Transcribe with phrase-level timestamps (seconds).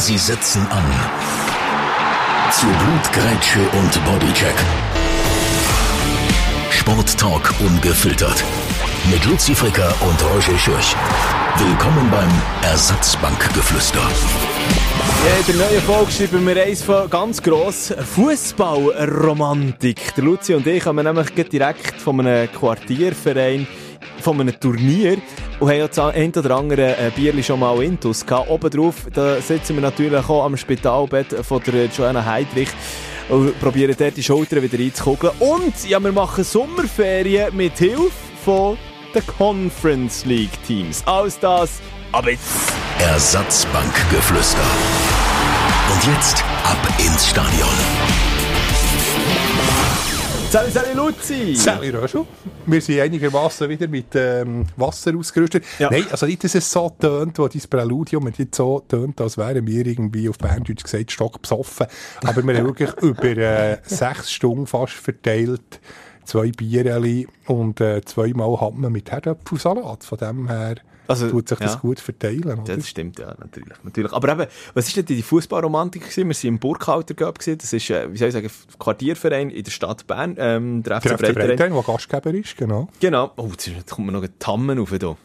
[0.00, 0.84] Sie setzen an.
[2.50, 4.54] Zu Blutgrätsche und Bodycheck.
[6.70, 8.42] Sporttalk ungefiltert.
[9.12, 10.96] Mit Luzi Fricker und Roger Schürch.
[11.58, 12.30] Willkommen beim
[12.62, 14.00] Ersatzbankgeflüster.
[14.00, 20.14] Ja, in der neuen Folge schreiben wir eins von ganz gross Fußballromantik.
[20.14, 23.66] Der Luzi und ich kommen nämlich direkt von einem Quartierverein,
[24.22, 25.18] von einem Turnier
[25.60, 28.48] und haben ja das ein oder andere äh, Bierli schon mal intus gehabt.
[28.50, 32.70] Oben drauf, da sitzen wir natürlich auch am Spitalbett von der Joanna Heidrich
[33.28, 35.34] und probieren dort die Schultern wieder einzukugeln.
[35.38, 38.10] Und ja, wir machen Sommerferien mit Hilfe
[38.44, 38.76] von
[39.14, 41.02] den Conference League Teams.
[41.06, 41.80] Alles das,
[42.12, 42.72] aber jetzt...
[42.98, 44.58] Ersatzbankgeflüster.
[45.92, 48.29] Und jetzt ab ins Stadion.
[50.50, 51.54] Salut, salut Luzi!
[51.54, 52.26] Sally Röschel.
[52.66, 55.62] Wir sind einigermaßen wieder mit ähm, Wasser ausgerüstet.
[55.78, 55.88] Ja.
[55.92, 59.38] Nein, also nicht, dass es so tönt, wo dein Präludium und jetzt so tönt, als
[59.38, 61.86] wären wir irgendwie auf Berndeutsch gesagt stockbesoffen.
[62.24, 65.80] Aber wir haben wirklich über äh, sechs Stunden fast verteilt
[66.24, 70.02] zwei Biereli und äh, zweimal hat man mit Herdöpfelsalat.
[70.02, 70.76] Von dem her
[71.10, 71.80] Also, tut sich das ja.
[71.80, 72.44] gut verteilen.
[72.44, 72.76] Oder?
[72.76, 73.74] Das stimmt, ja, natürlich.
[73.82, 74.12] natürlich.
[74.12, 76.16] Aber eben, was ist denn die Fußballromantik?
[76.16, 77.58] Wir waren im Burkhalter gewesen.
[77.58, 81.02] Das ist, äh, wie soll ich sagen, Quartierverein in der Stadt Bern, ähm, der FC
[81.02, 81.46] Der FC Breiterein.
[81.48, 82.88] Breiterein, der Gastgeber ist, genau.
[83.00, 83.32] Genau.
[83.36, 85.16] Oh, jetzt kommt mir noch ein Tammen rauf hier.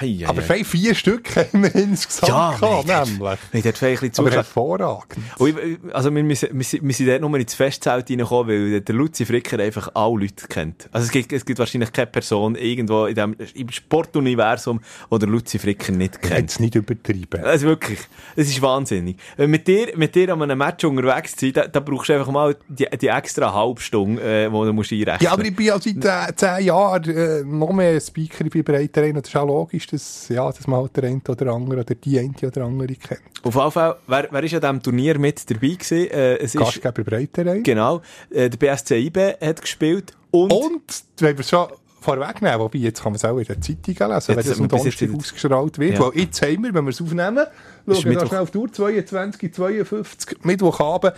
[0.00, 3.38] Hei, hei, Aber vielleicht vier Stück haben wir insgesamt ja, gehabt, nein, nämlich.
[3.52, 5.18] nein, dort vielleicht ein bisschen Aber hervorragend.
[5.38, 9.24] Ich- Also wir, wir, sind, wir sind dort nur ins Festzelt reingekommen, weil der Luzi
[9.26, 10.88] Fricker einfach alle Leute kennt.
[10.92, 14.80] Also es gibt, es gibt wahrscheinlich keine Person irgendwo in dem, im Sportuniversum,
[15.12, 16.40] die der Luzi Fricker nicht kennt.
[16.40, 17.44] Jetzt nicht übertrieben.
[17.44, 17.98] Also wirklich,
[18.36, 19.16] es ist wahnsinnig.
[19.36, 22.14] Wenn mit dir, mit dir an einem Match unterwegs zu sein, da, da brauchst du
[22.14, 25.66] einfach mal die, die extra Halbstunde, äh, die du musst einrechnen Ja, aber ich bin
[25.66, 29.14] ja seit äh, zehn Jahren äh, noch mehr Speaker bei Breiterein.
[29.14, 32.18] Das ist auch logisch, dass, ja, dass man halt der eine oder andere oder die
[32.18, 33.20] eine oder andere kennt.
[33.42, 36.10] Auf jeden Fall, wer, wer ist an diesem Turnier mit dabei gewesen?
[36.10, 37.62] Äh, es ist, Gastgeber Breiterein.
[37.62, 41.68] genau, äh, der BSC IB hat gespielt und, Und, wenn wir es schon
[42.00, 44.68] vorwegnehmen, wobei jetzt kann man es auch in der Zeitung lesen, Jetzt wenn das am
[44.68, 45.94] Donnerstag ausgestrahlt wird.
[45.94, 46.00] Ja.
[46.00, 47.46] Weil jetzt haben wir, wenn wir es aufnehmen,
[47.86, 51.14] Ist schauen wir schnell auf die Uhr, 22, 52, Mittwochabend.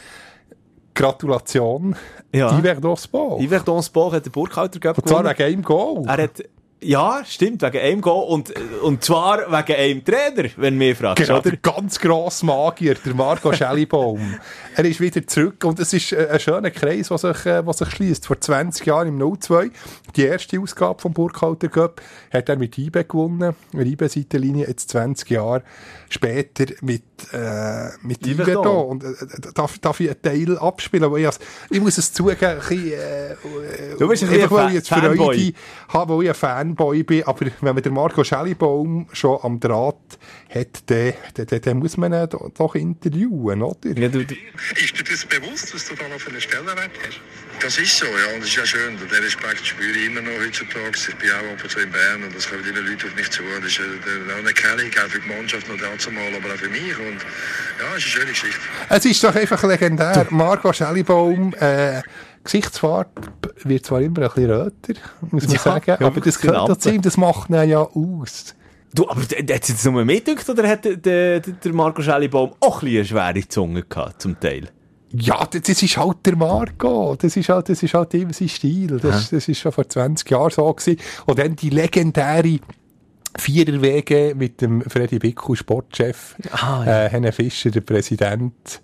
[0.94, 1.96] Gratulation.
[2.32, 2.56] Ja.
[2.56, 3.42] Yver Sport.
[3.42, 6.04] Yverdon Sport hat den Burkhalter Cup Und zwar wegen einem Goal.
[6.06, 6.44] Er hat,
[6.84, 8.52] ja, stimmt, wegen einem Goal und,
[8.82, 11.50] und zwar wegen einem Trainer, wenn du mich fragst, Genau, oder?
[11.50, 14.38] der ganz grosse Magier, der Marco Schellibaum.
[14.76, 17.78] Er ist wieder zurück und es ist äh, ein schöner Kreis, der sich, äh, was
[17.78, 18.26] sich schließt.
[18.26, 19.70] Vor 20 Jahren im 02,
[20.16, 22.00] die erste Ausgabe vom Burkhalter Cup,
[22.32, 25.62] hat er mit IBE gewonnen, mit IBE-Seitenlinie, jetzt 20 Jahre
[26.08, 27.02] später mit,
[27.32, 28.44] äh, mit Yverdon.
[28.54, 28.86] Yverdon.
[28.88, 31.04] Und äh, darf, darf ich einen Teil abspielen?
[31.04, 33.34] Aber ich, has- ich muss es zugeben, ein bisschen, äh,
[33.98, 35.52] Du bist ein einfach, bisschen weil ich jetzt Freude
[35.88, 37.22] habe, weil ich ein Fanboy bin.
[37.26, 39.96] Aber wenn man den Marco Schellibaum schon am Draht
[40.54, 43.90] hat, dann, dann, dann, dann muss man doch, interviewen, oder?
[43.90, 44.34] Ja, du, du,
[44.76, 47.20] Ist dir das bewusst, was du da noch für einen Stellenwert hast?
[47.60, 48.94] Das ist so, ja, und das ist ja schön.
[48.94, 50.96] Und den Respekt spüre ich immer noch heutzutage.
[50.96, 53.30] Ich bin auch ab und zu in Bern und es kommen immer Leute auf mich
[53.30, 53.42] zu.
[53.42, 56.58] Und das ist äh, eine Anerkennung auch für die Mannschaft noch dazu mal, aber auch
[56.58, 56.98] für mich.
[56.98, 57.20] Und
[57.80, 58.60] ja, es ist eine schöne Geschichte.
[58.88, 60.26] Es ist doch einfach legendär.
[60.30, 62.02] Marco Schellibaum, äh,
[62.44, 63.10] Gesichtsfarbe
[63.62, 65.00] wird zwar immer ein bisschen röter,
[65.30, 68.54] muss man Ja, sagen, ja, aber das wirklich gehört dazu, das macht ihn ja aus.
[68.94, 72.52] Du, aber hat es jetzt nur mehr gedacht, oder hat der, der, der Marco Schellibaum
[72.60, 74.68] auch ein bisschen eine schwere Zunge gehabt, zum Teil?
[75.16, 77.14] Ja, das, das ist halt der Marco.
[77.16, 78.98] Das ist halt, das ist halt immer sein Stil.
[78.98, 80.98] Das, das ist schon vor 20 Jahren so gewesen.
[81.26, 82.58] Und dann die legendäre
[83.36, 88.80] Viererwege mit dem Freddy Bickel, Sportchef, Ah, äh, Henne Fischer, der Präsident.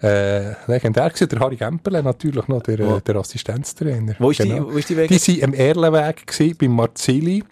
[0.00, 1.28] Äh, legendär gewesen.
[1.28, 4.14] Der Harry Gemperle natürlich noch, der, äh, der Assistenztrainer.
[4.20, 5.16] Wo ist die- wo ist die Wege?
[5.16, 7.42] Die waren am Erlenweg gewesen, beim Marzili.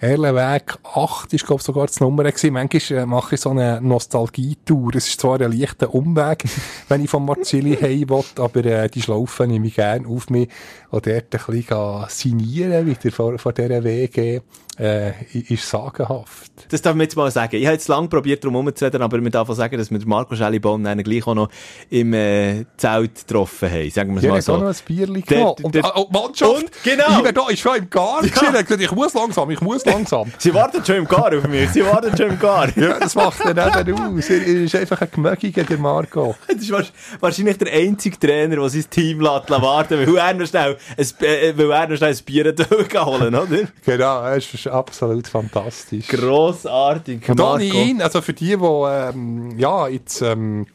[0.00, 2.52] Erlenweg 8 ist, glaube ich, sogar das Nummer gewesen.
[2.52, 4.94] Manchmal äh, mache ich so eine Nostalgietour.
[4.94, 6.44] Es ist zwar ein leichter Umweg,
[6.88, 10.48] wenn ich von Marzili heim will, aber äh, die Schlaufe nehme ich gerne auf mich
[10.90, 14.42] und dort ein bisschen signieren wieder vor, vor dieser Wege
[14.78, 16.52] äh, ist sagenhaft.
[16.70, 17.56] Das darf man jetzt mal sagen.
[17.56, 20.08] Ich habe jetzt lange probiert, darum herumzureden, aber man darf auch sagen, dass wir den
[20.08, 21.48] Marco Schellibaum dann gleich auch noch
[21.90, 23.90] im äh, Zelt getroffen haben.
[23.90, 24.82] Sagen wir es Ja, mal hat auch noch so.
[24.82, 25.56] ein Bierchen Der- genommen.
[25.64, 27.04] Und, der- ah, oh, Mannschaft, Und, genau.
[27.18, 28.22] ich war da, ist schon im Gar.
[28.22, 30.32] Er hat gesagt, ich muss langsam, ich muss langsam.
[30.38, 31.70] Sie warten schon im Gar auf mich.
[31.70, 32.68] Sie warten schon im Gar.
[32.78, 34.30] Ja, das macht er eben aus.
[34.30, 36.36] Er ist einfach ein Gemögiger, der Marco.
[36.46, 40.46] Das ist wahrsch- wahrscheinlich der einzige Trainer, der sein Team lässt warten weil er noch
[40.46, 40.76] schnell
[41.22, 42.54] äh, weil er noch schnell ein Bier
[43.04, 43.68] holen oder?
[43.84, 46.08] Genau, er ist absolut fantastisch.
[46.08, 47.62] Grossartig, Marco.
[47.62, 50.66] ihn, also für die, die ähm, ja, jetzt ähm,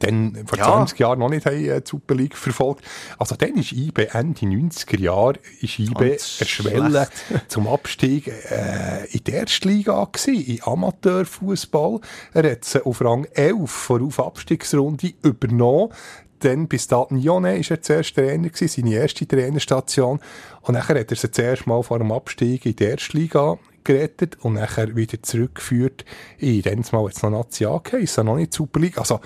[0.00, 0.64] dann vor Ja.
[0.64, 2.84] 20 Jahren noch nicht haben, äh, die Super League verfolgt.
[3.18, 7.08] Also dann ist IBE Ende 90er Jahre ist Ganz eine Schwelle
[7.48, 12.00] zum Abstieg äh, in die erste Liga gewesen, in Amateurfußball.
[12.32, 15.92] Er hat sie auf Rang 11 vor Abstiegsrunde übernommen.
[16.40, 20.20] Dann bis dahin Jone ist er zuerst Trainer gewesen, seine erste Trainerstation.
[20.62, 24.38] Und nachher hat er sie zuerst mal vor dem Abstieg in die erste Liga gerettet
[24.42, 26.04] und nachher wieder zurückgeführt
[26.38, 28.98] in, dann mal jetzt noch Nazi angeheissen, noch nicht Super League.
[28.98, 29.20] Also,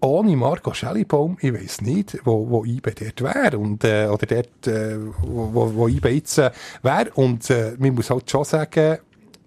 [0.00, 4.66] ohne Marco Schellibaum, ich weiss nicht, wo, wo IBE dort wäre, und, äh, oder dort,
[4.66, 6.50] äh, wo, wo, IBE jetzt äh,
[6.82, 7.10] wäre.
[7.14, 8.98] Und, äh, man muss halt schon sagen,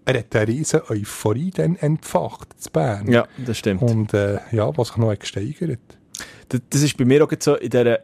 [0.05, 3.11] er hat eine riesen Euphorie dann entfacht, zu Bern.
[3.11, 3.83] Ja, das stimmt.
[3.83, 5.98] Und, äh, ja, was sich noch hat gesteigert.
[6.49, 7.99] Das, ist bei mir auch so in dieser,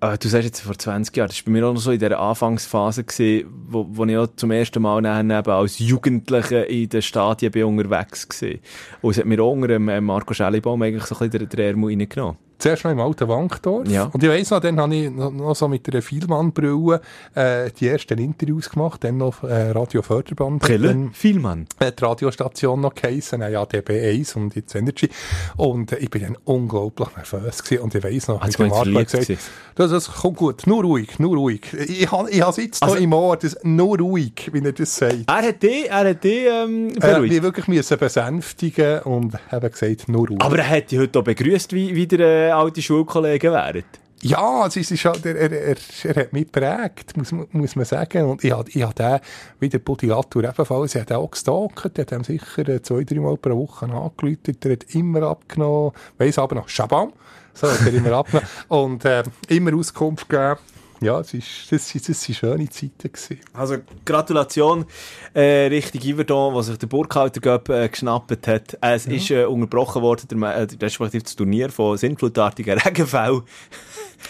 [0.00, 1.98] ah, du sagst jetzt vor 20 Jahren, das ist bei mir auch noch so in
[1.98, 7.02] dieser Anfangsphase gewesen, wo, wo ich auch zum ersten Mal dann als Jugendlicher in den
[7.02, 8.60] Stadien bin unterwegs gewesen.
[9.02, 11.90] Und es hat mir auch unter äh, Marco Schellibaum eigentlich so ein bisschen den, Ärmel
[11.90, 12.36] reingenommen.
[12.58, 13.88] Zuerst noch im alten Wankdorf.
[13.88, 14.04] Ja.
[14.12, 17.00] Und ich weiss noch, dann habe ich noch, so mit einer Vielmann-Brille
[17.34, 20.68] äh, die ersten Interviews gemacht, dann noch äh, Radio Förderband.
[20.68, 21.66] Dann, Vielmann.
[21.80, 25.08] hat die Radiostation noch geheissen, äh, ja, DB1 und jetzt Energy.
[25.56, 27.82] Und äh, ich bin dann unglaublich nervös gewesen.
[27.82, 29.38] Und ich weiss noch, wie der mal Marco gesagt
[29.76, 31.62] das, das kommt gut, nur ruhig, nur ruhig.
[31.74, 34.96] Ich habe ich has jetzt Also- noch im Ohr, das, nur ruhig, wie er das
[34.96, 35.24] sagt.
[35.26, 37.32] Er hat die, er hat die ähm, hat beruhigt.
[37.34, 40.40] mich wirklich müssen besänftigen und eben gesagt, nur ruhig.
[40.40, 43.84] Aber er hat dich heute auch begrüßt, wie, wie der äh, alte Schulkollegen wären.
[44.24, 47.84] Ja, ist, es ist halt, er, er, er, er hat mich geprägt, muss, muss man
[47.84, 48.24] sagen.
[48.24, 49.20] Und ich habe ich hab den,
[49.60, 53.20] wie der Buddy Latour ebenfalls, habe den auch gestalkt, der hat ihm sicher zwei, drei
[53.20, 57.12] Mal pro Woche angerufen, der hat immer abgenommen, weiss aber noch, Schabam,
[57.52, 60.58] so hat er immer abgenommen und äh, immer Auskunft gegeben.
[61.04, 63.38] Ja, es ist, das, das, das sind schöne Zeiten gewesen.
[63.52, 64.86] Also Gratulation
[65.34, 68.78] äh, Richtung Iverdon, was sich der Burkhalter Cup äh, geschnappt hat.
[68.80, 73.42] Äh, es ist äh, unterbrochen worden, der, äh, respektive das Turnier von sinnflutartigen Regenfällen.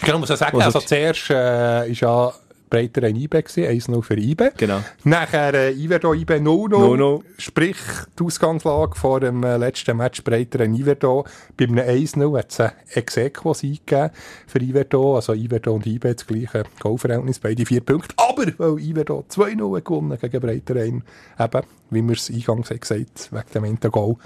[0.03, 2.33] Genau, muss ich sagen, also zuerst äh, ist ja
[2.69, 4.51] breiter ein IBE gewesen, 1-0 für IBE.
[4.57, 4.81] Genau.
[5.03, 6.69] Nachher äh, Iverdo, IBE 0-0.
[6.69, 7.21] 0-0.
[7.37, 7.77] Sprich,
[8.19, 11.25] die Ausgangslage vor dem äh, letzten Match breiter ein Iverdo.
[11.57, 14.11] Bei einem 1-0 hat es ein Exequos eingegeben
[14.47, 15.15] für Iverdo.
[15.15, 18.15] Also Iverdo und IBE das gleiche Goalverhältnis, beide vier Punkte.
[18.17, 21.03] Aber weil Iverdo 2-0 hat gewonnen gegen Breiterein,
[21.39, 24.17] eben, wie wir es eingangs haben gesagt wegen dem Enter-Goal,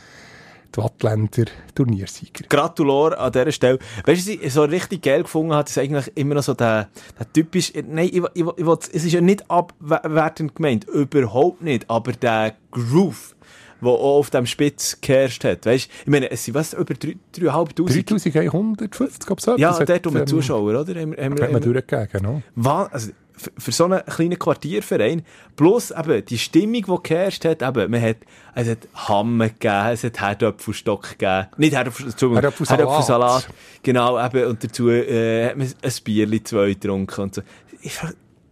[0.76, 1.46] die Wattländer
[1.76, 2.46] Turniersieger.
[2.48, 3.80] Gratulor an dieser Stelle.
[4.06, 6.90] Weißt du, was ich so richtig geil gefunden habe, ist eigentlich immer noch so der,
[7.18, 12.12] der typisch, nein, ich, ich, ich, es ist ja nicht abwertend gemeint, überhaupt nicht, aber
[12.14, 13.36] der Groove,
[13.82, 15.66] der auch auf dem Spitz geherrscht hat.
[15.66, 17.16] Weißt du, ich meine, es sind was, über 3'500?
[17.34, 21.00] 3150, glaube ich, so Ja, dort um ähm, Zuschauer, oder?
[21.00, 22.42] Haben, wir- haben, wir- durchgegeben, genau.
[22.92, 23.12] Also,
[23.58, 25.24] für, so einen kleinen Quartierverein,
[25.56, 28.18] plus eben die Stimmung, die geherrscht hat, eben, man hat,
[28.56, 32.44] es hat Hamme gegeben, es hat Herdöpfelstock gegeben, nicht Herdöpfelsalat.
[32.44, 33.50] Herdöpfelsalat,
[33.84, 37.42] genau, eben, und dazu äh, hat man ein Bierli, zwei getrunken und so.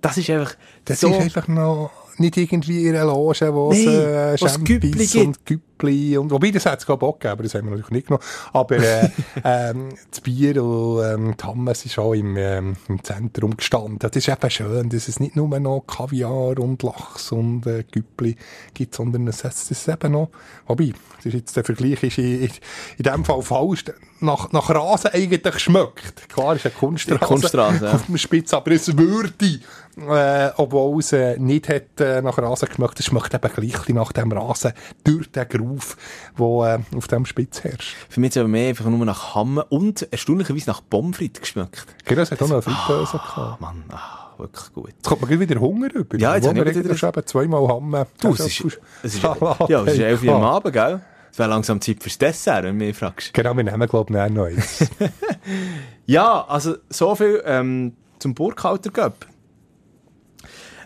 [0.01, 0.55] Das ist einfach
[0.85, 1.09] Das so...
[1.09, 5.31] ist einfach noch nicht irgendwie in einer Loge, wo es Nein, äh, wo es Güppli
[5.77, 6.17] Gibt.
[6.17, 8.23] und wobei, das hat es ich auch gegeben, aber das haben wir natürlich nicht genommen.
[8.53, 9.09] Aber äh,
[9.43, 13.99] ähm, das Bier und ähm, die Hammes ist auch im, ähm, im Zentrum gestanden.
[13.99, 18.35] Das ist eben schön, dass es nicht nur noch Kaviar und Lachs und äh, Güppli
[18.73, 20.29] gibt, sondern es hat es eben noch,
[20.67, 22.51] wobei, das ist jetzt der Vergleich ist in, in,
[22.97, 23.85] in dem Fall falsch,
[24.19, 26.29] nach, nach Rasen eigentlich schmeckt.
[26.29, 27.93] Klar, ist eine Kunststraße, ja.
[27.93, 29.59] auf dem Spitz, aber es würde,
[29.97, 34.11] äh, obwohl es äh, nicht hat, äh, nach Rasen geschmeckt, es schmeckt eben gleich nach
[34.11, 34.73] dem Rasen
[35.03, 35.97] durch den Groove,
[36.37, 37.95] der äh, auf dem Spitz herrscht.
[38.09, 41.41] Für mich hat es aber mehr einfach nur nach Hamme und erstaunlicherweise nach Pommes frites
[41.41, 41.85] geschmeckt.
[42.05, 43.61] Genau, es hat auch noch eine Fritteuse gehabt.
[43.61, 44.87] Mann, ah, wirklich gut.
[44.89, 46.17] Jetzt kommt man wieder Hunger über.
[46.17, 47.91] Ja, jetzt Wo habe ich wir wieder das- eben zweimal haben.
[48.21, 51.01] Du, es ist, es ist, ja, es ist 11 Uhr am Abend, gell?
[51.31, 53.33] Es wäre langsam Zeit fürs Dessert, wenn du mich fragst.
[53.33, 54.85] Genau, wir nehmen, glaube ich, noch eins.
[56.05, 59.25] Ja, also so viel ähm, zum Burkhalter Cup.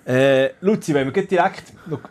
[0.05, 1.63] Äh, Luzi, wenn wir direkt...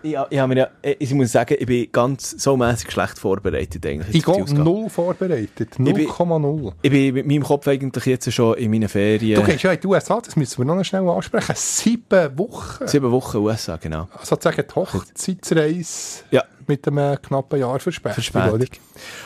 [0.03, 3.19] Ich, ich, habe mir ja, äh, ich muss sagen, ich bin ganz so mässig schlecht
[3.19, 4.15] vorbereitet eigentlich.
[4.17, 5.71] ich gehe null vorbereitet.
[5.73, 6.73] Ich bin- 0,0.
[6.83, 9.41] Ich bin mit meinem Kopf eigentlich jetzt schon in meinen Ferien.
[9.41, 11.53] Du gehst ja in die USA, das müssen wir noch schnell ansprechen.
[11.57, 12.87] Sieben Wochen.
[12.87, 14.09] Sieben Wochen USA, genau.
[14.23, 16.45] Sozusagen die Hochzeitsreise Ja.
[16.67, 18.15] mit einem knappen Jahr Verspätung.
[18.15, 18.53] Verspätung.
[18.53, 18.67] oder?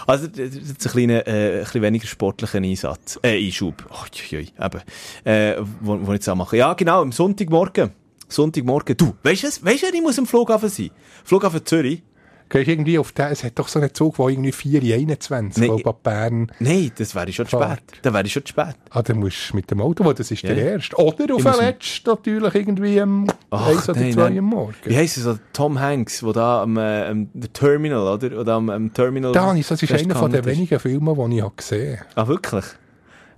[0.06, 3.85] Also, das ist ein kleiner, äh, ein bisschen weniger sportlicher Einsatz, äh, Einschub.
[3.90, 4.80] Oh, jui, jui, eben.
[5.25, 6.56] Äh, wo, wo ich jetzt auch mache.
[6.56, 7.92] Ja, genau, am Sonntagmorgen.
[8.35, 8.97] Sonntagmorgen.
[8.97, 10.91] Du, weißt du, weißt du, ich muss am Flughafen sein?
[11.25, 12.03] Flughafen Zürich.
[12.50, 15.62] Gehst irgendwie auf den, es hat doch so einen Zug, der irgendwie 4 in 21,
[15.62, 15.75] Nee.
[15.76, 15.85] nee.
[15.85, 16.53] ab Bern.
[16.61, 17.79] Nein, das wäre schon zu spät.
[18.03, 18.75] Dann wäre schon zu spät.
[18.91, 20.55] Ah, dann musst du mit dem Auto, das ist Ja.
[20.55, 20.95] der erste.
[20.97, 24.38] Oder auf den letzten natürlich irgendwie um Ach, 1 oder nein, 2 nein.
[24.38, 24.75] am Morgen.
[24.85, 25.38] Wie heisst es so?
[25.55, 28.38] Tom Hanks, der da am, äh, am der Terminal, oder?
[28.38, 29.33] Oder am, am Terminal.
[29.33, 30.47] Da ich, das ist einer von den festgehangen ist.
[30.59, 32.09] wenigen Filmen, die ich gesehen habe.
[32.14, 32.64] Ah, wirklich?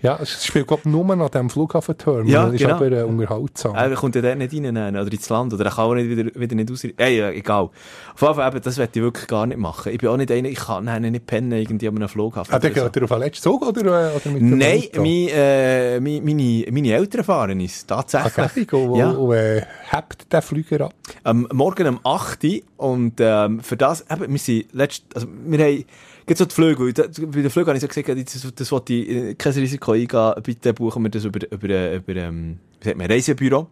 [0.03, 2.29] Ja, es spielt, glaube ich, nur an diesem Flughafenterminal.
[2.31, 2.75] Ja, das ist genau.
[2.77, 3.75] aber äh, unterhaltsam.
[3.75, 6.09] Er kommt ja dort nicht rein nein, oder ins Land, oder er kann auch nicht
[6.09, 6.85] wieder, wieder nicht raus.
[6.97, 7.71] Ey, ja, egal.
[8.15, 9.93] Auf jeden Fall, eben, das werde ich wirklich gar nicht machen.
[9.93, 12.55] Ich bin auch nicht einer, ich kann nein, nicht pennen irgendwie an einem Flughafen.
[12.55, 12.83] ah, dann so.
[12.85, 16.25] geht er auf den letzten Zug oder, äh, oder mit dem Nein, mein, äh, mein,
[16.25, 18.69] meine, meine Eltern fahren es, Ah, tatsächlich.
[18.69, 19.11] gell, und, Ja.
[19.11, 20.95] und äh, hebt den Flüger ab.
[21.25, 25.59] Am Morgen um 8 Uhr und ähm, für das, eben, wir sind letzt, also wir
[25.65, 25.85] haben,
[26.27, 29.09] gibt so die Flüge, bei den Flügen habe ich so gesagt, das, das wollte ich,
[29.09, 32.99] äh, kein Risiko eingehen, bitte buchen wir das über, über, äh, über ähm, wie sagt
[32.99, 33.69] man, Reisebüro.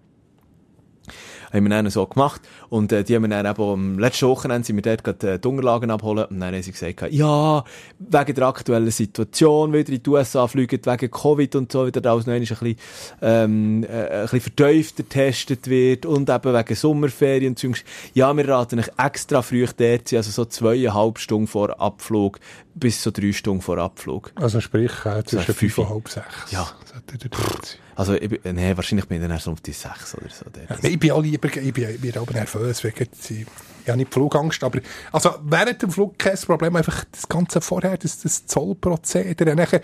[1.54, 2.42] Haben wir dann so gemacht.
[2.68, 5.38] Und äh, die haben wir dann eben am letzten Wochenende sind wir dort gerade äh,
[5.38, 6.24] die Unterlagen abholen.
[6.24, 7.64] Und dann haben sie gesagt, ja,
[7.98, 12.12] wegen der aktuellen Situation wieder in die USA fliegen, wegen Covid und so, wieder da
[12.12, 12.76] alles noch ein bisschen,
[13.22, 16.06] ähm, äh, ein bisschen vertiefter getestet wird.
[16.06, 17.84] Und eben wegen Sommerferien und Zeugs.
[18.14, 22.40] Ja, wir raten euch extra früh dort also so zweieinhalb Stunden vor Abflug
[22.74, 24.32] bis so drei Stunden vor Abflug.
[24.34, 25.74] Also sprich, äh, zwischen fünf.
[25.74, 26.26] 5 und halb 6.
[26.50, 26.68] Ja.
[26.84, 27.83] Sollte der dort sein.
[27.96, 30.44] Also, ich, nee, wahrscheinlich bin ich dann erst um die sechs oder so.
[30.82, 33.46] Nein, ich bin auch lieber, ich bin, ich bin aber nervös wegen, ich
[33.88, 34.80] habe nicht Flugangst, aber,
[35.12, 39.80] also, während dem Flug kein Problem, einfach das Ganze vorher, das, das Zollprozedere, nachher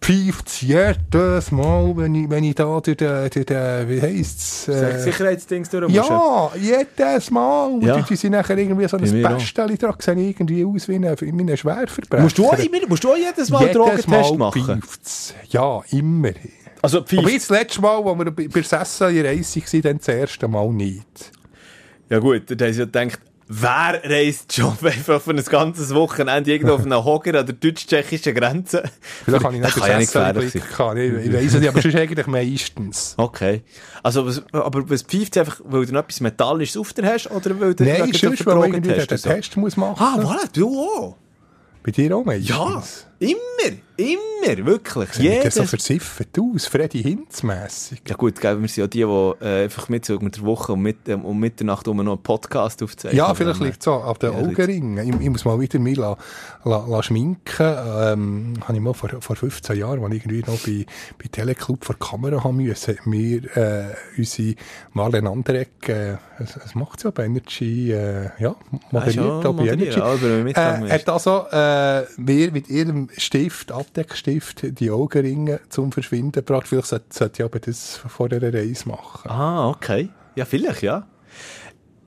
[0.00, 4.68] pfeift es jedes Mal, wenn ich, wenn ich da durch den, durch den wie heisst's,
[4.68, 7.66] äh, Sicherheitsdings durch ja, jedes Mal.
[7.68, 7.96] Und Ja.
[7.96, 9.36] die, die sind nachher irgendwie so ein auch.
[9.38, 12.22] Pästchen dran, sehen irgendwie aus wie ein, wie ein Schwerverbrecher.
[12.22, 14.62] Musst du, auch, immer- musst du auch jedes Mal einen Jedes Drogentest Mal machen?
[14.82, 15.34] pfeift's.
[15.48, 16.30] Ja, immer.
[16.84, 17.28] Also, Aber pfeift.
[17.30, 20.68] jetzt das letzte Mal, als wir bei bei der Sesselreise waren, dann das erste Mal
[20.70, 21.32] nicht.
[22.10, 26.52] Ja gut, dann haben sie ja gedacht, wer reist schon einfach für ein ganzes Wochenende
[26.52, 28.82] irgendwo auf einem Hocker an der deutsch-tschechischen Grenze?
[29.24, 30.98] Vielleicht habe ich nicht kann ja nicht gefährlich Sesselblick gehabt.
[30.98, 33.14] Ich, ich weiss es nicht, aber sonst eigentlich meistens.
[33.24, 33.62] Okay.
[34.02, 37.58] Also, was, aber was pfeift einfach, weil du noch etwas Metallisches auf dir hast, oder
[37.60, 39.06] weil du Nein, sonst, weil man irgendwie den?
[39.06, 41.16] Test muss machen Ah, voilà, du auch.
[41.82, 42.48] Bei dir auch meistens?
[42.48, 42.82] Ja,
[43.30, 45.10] immer, immer, wirklich.
[45.12, 48.02] Sieht das Jedes so versiffert aus, Freddy Hinz-mässig.
[48.08, 50.72] Ja gut, gell, wir sind ja die, die äh, einfach mit so mit der Woche
[50.72, 53.18] um, mit, ähm, um Mitternacht um noch einen Podcast aufzeichnen.
[53.18, 54.38] Ja, vielleicht Ähm, liegt es so an den Ja.
[54.38, 54.98] Augenringen.
[54.98, 56.16] Ich, ich muss mal wieder mich la,
[56.64, 57.36] la, la schminken.
[57.58, 60.86] Ähm, habe ich mal vor, vor 15 Jahren, als ich irgendwie noch bei,
[61.18, 64.54] bei Teleclub vor Kamera haben müssen, hat mir äh, unsere
[64.92, 68.54] Marlene Anderegg, äh, es, es macht sie ja bei Energy, äh, ja,
[68.90, 70.00] moderiert, ja, auch bei moderieren, Energy.
[70.00, 75.92] aber wir mitgegangen Äh, hat also äh, mir mit ihrem Stift, Abdeckstift, die Augenringe zum
[75.92, 76.68] Verschwinden gebracht.
[76.68, 79.30] Vielleicht sollte, sollte ich aber das vor einer Reise machen.
[79.30, 80.08] Ah, okay.
[80.36, 81.06] Ja, vielleicht, ja.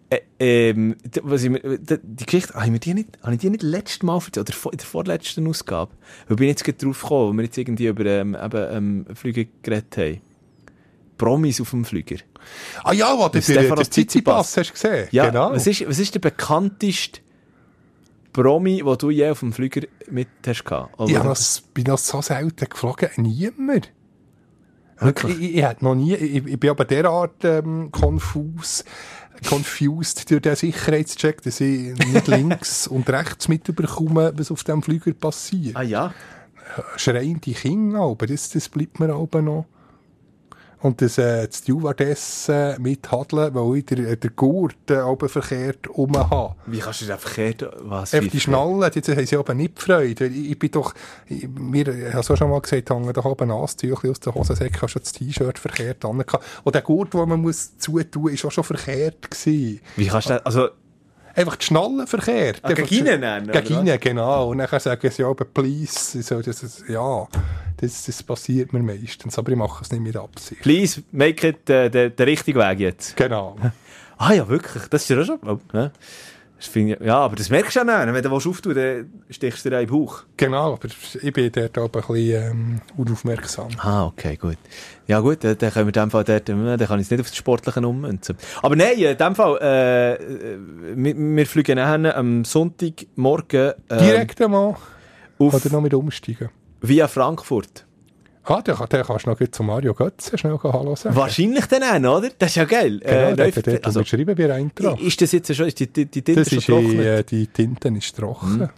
[0.09, 3.63] Äh, ähm, was ich, die Geschichte, habe ich, mir die nicht, habe ich die nicht
[3.63, 5.91] letztes Mal erzählt, oder in der vorletzten Ausgabe?
[6.27, 9.15] Weil bin ich jetzt gerade drauf gekommen, weil wir jetzt irgendwie über ähm, eben, ähm,
[9.15, 10.21] Flüge geredet haben.
[11.17, 12.17] Promis auf dem Flüger.
[12.83, 15.07] Ah ja, was, der, der, der Tsitsipas hast du gesehen?
[15.11, 15.51] Ja, genau.
[15.51, 17.21] was, ist, was ist der bekannteste
[18.44, 20.63] Promi, den du je auf dem Flüger mit hast?
[20.98, 23.10] Oder- Ich hab das, bin noch so selten geflogen.
[23.17, 23.91] Niemand.
[25.00, 25.39] Wirklich?
[25.39, 28.84] Ich, ich, ich, noch nie, ich, ich bin aber derart ähm, confus,
[29.48, 35.13] confused durch den Sicherheitscheck, dass ich nicht links und rechts mitbekomme, was auf dem Flüger
[35.13, 35.75] passiert.
[35.75, 36.13] Ah ja?
[36.96, 39.65] Schreiende Kinder, aber das, das bleibt mir aber noch.
[40.79, 45.89] Und das, äh, die Stewardess äh, mithadeln, weil ich der, der Gurt äh, oben verkehrt
[45.89, 46.55] rum habe.
[46.67, 47.67] Wie kannst du das verkehrt...
[47.81, 48.13] Was?
[48.13, 50.93] Wie- die Schnallen, die haben sie aber nicht weil Ich, ich bin doch,
[51.27, 54.19] ich, mir, ich habe es auch schon mal gesagt, hängen da oben ein Tüchli aus
[54.19, 56.24] der Hosensäcke, hast schon das T-Shirt verkehrt an.
[56.63, 59.81] Und der Gurt, den man muss zutun, ist auch schon verkehrt gewesen.
[59.96, 60.46] Wie kannst du das...
[60.46, 60.69] Also,
[61.38, 62.60] Einfach die Schnallen verkehrt.
[62.63, 64.50] Ah, gegen oder Gegen innen, genau.
[64.50, 66.22] Und dann sagen sie aber, please.
[66.24, 67.27] So, das, ist- ja,
[67.77, 69.38] das, das passiert mir meistens.
[69.38, 70.62] Aber ich mache es nicht mit Absicht.
[70.63, 73.15] please, make it äh, der, der richtige Weg jetzt.
[73.15, 73.56] Genau.
[74.20, 74.82] Ah ja, wirklich.
[74.88, 75.38] Das ist ja schon...
[75.46, 75.91] Oh, ja.
[76.59, 78.13] Das ich, ja, aber das merkst du ja nicht.
[78.13, 80.23] Wenn du was auftun dann stichst du dir in den Bauch.
[80.37, 80.87] Genau, aber
[81.21, 83.69] ich bin dort oben ein bisschen ähm, unaufmerksam.
[83.77, 84.57] Ah, okay, gut.
[85.05, 87.27] Ja gut, dann, können wir in dem Fall dort, dann kann ich es nicht auf
[87.27, 88.37] das Sportliche ummünzen.
[88.63, 90.19] Aber nein, in dem Fall, äh,
[90.95, 94.75] wir, wir fliegen nachher am Sonntagmorgen äh, Direkt einmal.
[95.37, 96.49] auf, Oder noch mit umsteigen.
[96.81, 97.87] via Frankfurt.
[98.49, 101.15] Ah, dann, dann kannst du noch zu Mario Götze schnell Hallo sagen.
[101.15, 102.29] Wahrscheinlich dann auch, oder?
[102.39, 102.99] Das ist ja geil.
[102.99, 105.01] Genau, Äh, der dort also, unterschrieben bei der Eintracht.
[105.01, 106.99] ist das jetzt schon, ist die, die, die Tinte Das schon ist, trocken?
[106.99, 108.69] äh, die Tinte ist trocken.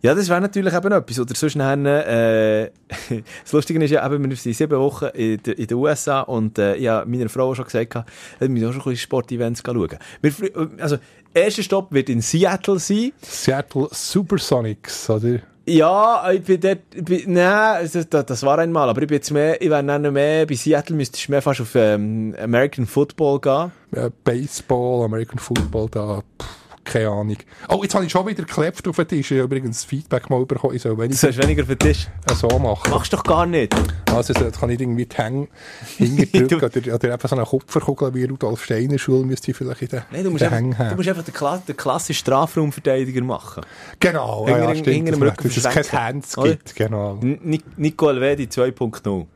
[0.00, 1.18] Ja, das wäre natürlich eben etwas.
[1.18, 2.70] Oder sonst nachher, äh,
[3.44, 6.58] das Lustige ist ja eben, wir sind sieben Wochen in, de, in den USA und
[6.58, 7.94] äh, ich habe meiner Frau schon gesagt,
[8.38, 9.98] wir müssen auch schon ein Sportevents schauen.
[10.22, 10.32] Wir,
[10.78, 10.98] also,
[11.34, 13.12] erster Stopp wird in Seattle sein.
[13.22, 15.40] Seattle Supersonics, oder?
[15.68, 19.30] Ja, ich bin dort, ich bin, nein, das, das war einmal, aber ich bin jetzt
[19.30, 23.38] mehr, ich wäre dann mehr, bei Seattle müsstest du mehr fast auf ähm, American Football
[23.38, 23.72] gehen.
[23.92, 26.48] Äh, Baseball, American Football, da, pff,
[26.88, 27.36] keine Ahnung.
[27.68, 29.30] Oh, jetzt habe ich schon wieder geklebt auf den Tisch.
[29.30, 32.08] Ich habe übrigens Feedback mal bekommen, ich soll Du weniger sollst weniger für den Tisch.
[32.34, 32.90] so machen.
[32.90, 33.74] Machst du doch gar nicht.
[34.12, 35.48] Also, so, jetzt kann ich irgendwie die Hänge
[35.96, 39.88] hingedrückt oder, oder einfach so eine Kupferkugel wie Rudolf Steiner Schule müsste ich vielleicht in
[39.88, 40.96] den, Nein, du musst, den einfach, Hängen du haben.
[40.96, 43.64] musst einfach den, Kla den klassischen Strafraumverteidiger machen.
[44.00, 44.86] Genau, Hinter ja, stimmt.
[44.96, 47.18] hinter dem dass, es kein Hands gibt, genau.
[47.20, 49.26] N Ni- Nico Alvedi 2.0.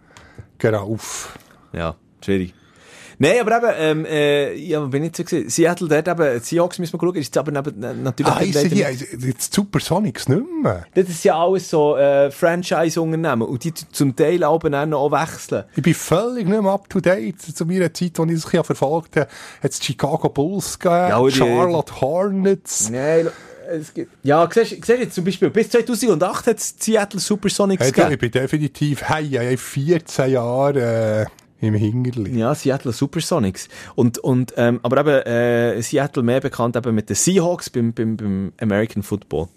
[0.59, 1.39] Genau, uff.
[1.73, 1.95] Ja,
[2.25, 2.55] schwierig.
[3.23, 5.49] Nein, aber eben, ähm, äh, ja, bin ich so gesehen?
[5.49, 8.33] Seattle, dort eben, Seahawks müssen wir schauen, ist jetzt aber neben, natürlich...
[8.33, 10.85] Ah, ist die, nicht- jetzt Supersonics nicht mehr.
[10.95, 15.64] Das ist ja alles so äh, Franchise-Unternehmen und die zum Teil dann auch wechseln.
[15.76, 17.41] Ich bin völlig nicht mehr up to date.
[17.41, 19.29] Zu meiner Zeit, als ich das ein bisschen verfolgt habe,
[19.62, 22.91] hat es die Chicago Bulls gegeben, Ja, die- Charlotte Hornets.
[22.91, 23.29] Nein,
[23.71, 24.11] es gibt...
[24.25, 28.00] Ja, siehst, siehst du jetzt zum Beispiel, bis 2008 hat es Seattle Supersonics Hey, du,
[28.00, 28.21] ich gegeben.
[28.21, 31.26] bin definitiv, hey, ich habe 14 Jahre äh,
[31.62, 32.38] im Hingerli.
[32.38, 33.69] Ja, Seattle Supersonics.
[33.95, 38.16] Und, und, ähm, aber eben, äh, Seattle mehr bekannt eben mit den Seahawks beim, beim,
[38.16, 39.49] beim American Football.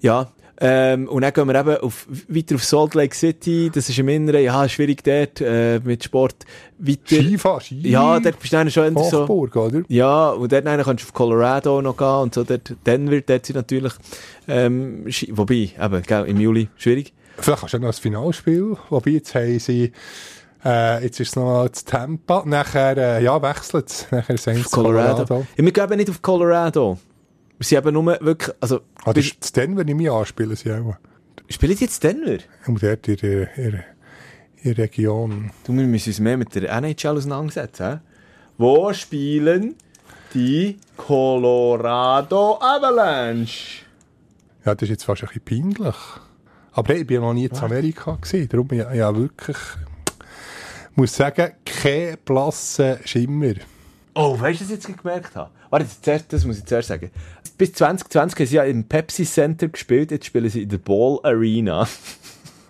[0.00, 0.32] Ja,
[0.64, 4.08] ähm, und dann gehen wir eben auf, weiter auf Salt Lake City, das ist im
[4.08, 6.44] Inneren, ja, schwierig dort, äh, mit Sport.
[6.78, 7.90] Weiter, Skifahren, Ski.
[7.90, 9.82] ja, dort bist du dann schon eher so, oder?
[9.88, 13.44] ja, und dort dann kannst du auf Colorado noch gehen und so, dort, Denver, dort
[13.44, 13.92] sind natürlich,
[14.46, 17.12] ähm, Ski, wobei, eben, gell, im Juli, schwierig.
[17.38, 19.90] Vielleicht hast du ja noch ein Finalspiel, wobei jetzt haben sie,
[20.64, 25.24] äh, jetzt ist es noch zu Tampa, nachher, äh, ja, wechselt es, nachher Saints Colorado.
[25.24, 25.46] Colorado.
[25.56, 26.98] Ja, wir gehen nicht auf Colorado.
[27.58, 30.96] Wir sind eben nur wirklich, also, Ah, das ist Denver nicht mehr anspielen, sie auch.
[31.48, 32.38] spielen die jetzt Denver?
[32.66, 33.82] Und dort in der, in
[34.64, 35.50] der, Region.
[35.64, 37.84] Du, wir müssen uns mehr mit der NHL auseinandersetzen.
[37.84, 37.98] hä?
[38.58, 39.74] Wo spielen
[40.34, 43.84] die Colorado Avalanche?
[44.64, 45.96] Ja, das ist jetzt fast ein bisschen peinlich.
[46.72, 49.56] Aber hey, ich bin ja noch nie in Amerika gewesen, darum ich ja wirklich,
[50.96, 53.54] muss sagen, kein blasser Schimmer.
[54.14, 55.50] Oh, weißt du, was ich jetzt gemerkt habe?
[55.70, 57.10] Warte, zuerst, das muss ich zuerst sagen.
[57.56, 61.18] Bis 2020 haben sie ja im Pepsi Center gespielt, jetzt spielen sie in der Ball
[61.22, 61.88] Arena.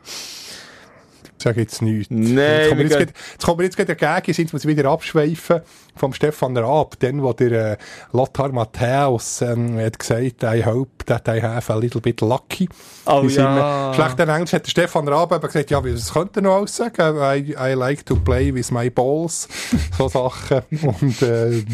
[0.05, 2.09] Ich sage jetzt nichts.
[2.11, 4.89] Nein, jetzt kommen wir jetzt, grad- jetzt kommen wir jetzt gerade dagegen, sind wir wieder
[4.91, 5.63] abschweifen
[5.95, 7.77] vom Stefan Raab, dann, wo der äh,
[8.13, 12.69] Lothar Matthäus ähm, hat gesagt, I hope that I have a little bit lucky.
[13.07, 13.93] Oh In ja.
[13.95, 17.17] schlechten Englisch hat der Stefan Raab eben gesagt, ja, was könnte er noch alles sagen?
[17.17, 19.49] I, I like to play with my balls.
[19.99, 20.63] so Sachen.
[20.83, 21.67] Und ähm,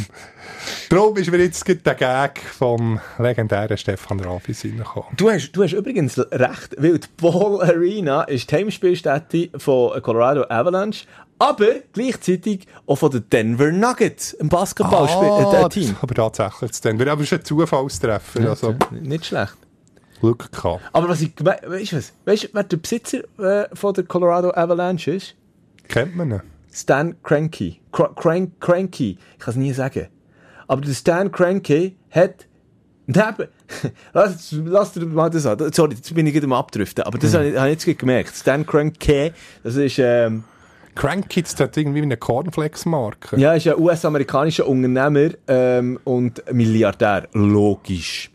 [0.88, 5.09] darum ist mir jetzt der Gag vom legendären Stefan Raab in den Sinn gekommen.
[5.16, 10.44] Du hast, du hast übrigens recht, weil die Ball Arena ist die Heimspielstätte von Colorado
[10.48, 11.07] Avalanche,
[11.38, 15.92] aber gleichzeitig auch von den Denver Nuggets, im Basketballspiel, Ah, äh, Team.
[15.92, 17.11] das- aber tatsächlich zu Denver.
[17.12, 18.48] Aber es ist ein Zufallstreffer.
[18.51, 19.55] Also, Nicht schlecht.
[20.20, 20.83] Glück gehabt.
[20.92, 22.12] Aber was ich, we- weißt du was?
[22.24, 25.35] Weißt du, wer der Besitzer äh, von der Colorado Avalanche ist?
[25.87, 26.42] Kennt man ihn?
[26.72, 27.81] Stan Cranky.
[27.92, 29.16] Cr Crank Cranky.
[29.35, 30.09] Ich kann es nie sagen.
[30.66, 32.46] Aber der Stan Cranky hat
[33.07, 33.48] neben,
[34.12, 35.59] lass, lass dir mal das an.
[35.72, 37.05] Sorry, jetzt bin ich gerade am Abdriften.
[37.05, 38.35] Aber das habe ich, habe ich jetzt gemerkt.
[38.37, 40.44] Stan Cranky, das ist, ähm,
[40.98, 43.38] Crank Kids hat irgendwie wie eine Cornflakes-Marke.
[43.38, 47.28] ja, ist ein US-amerikanischer Unternehmer ähm, und Milliardär.
[47.34, 48.32] Logisch.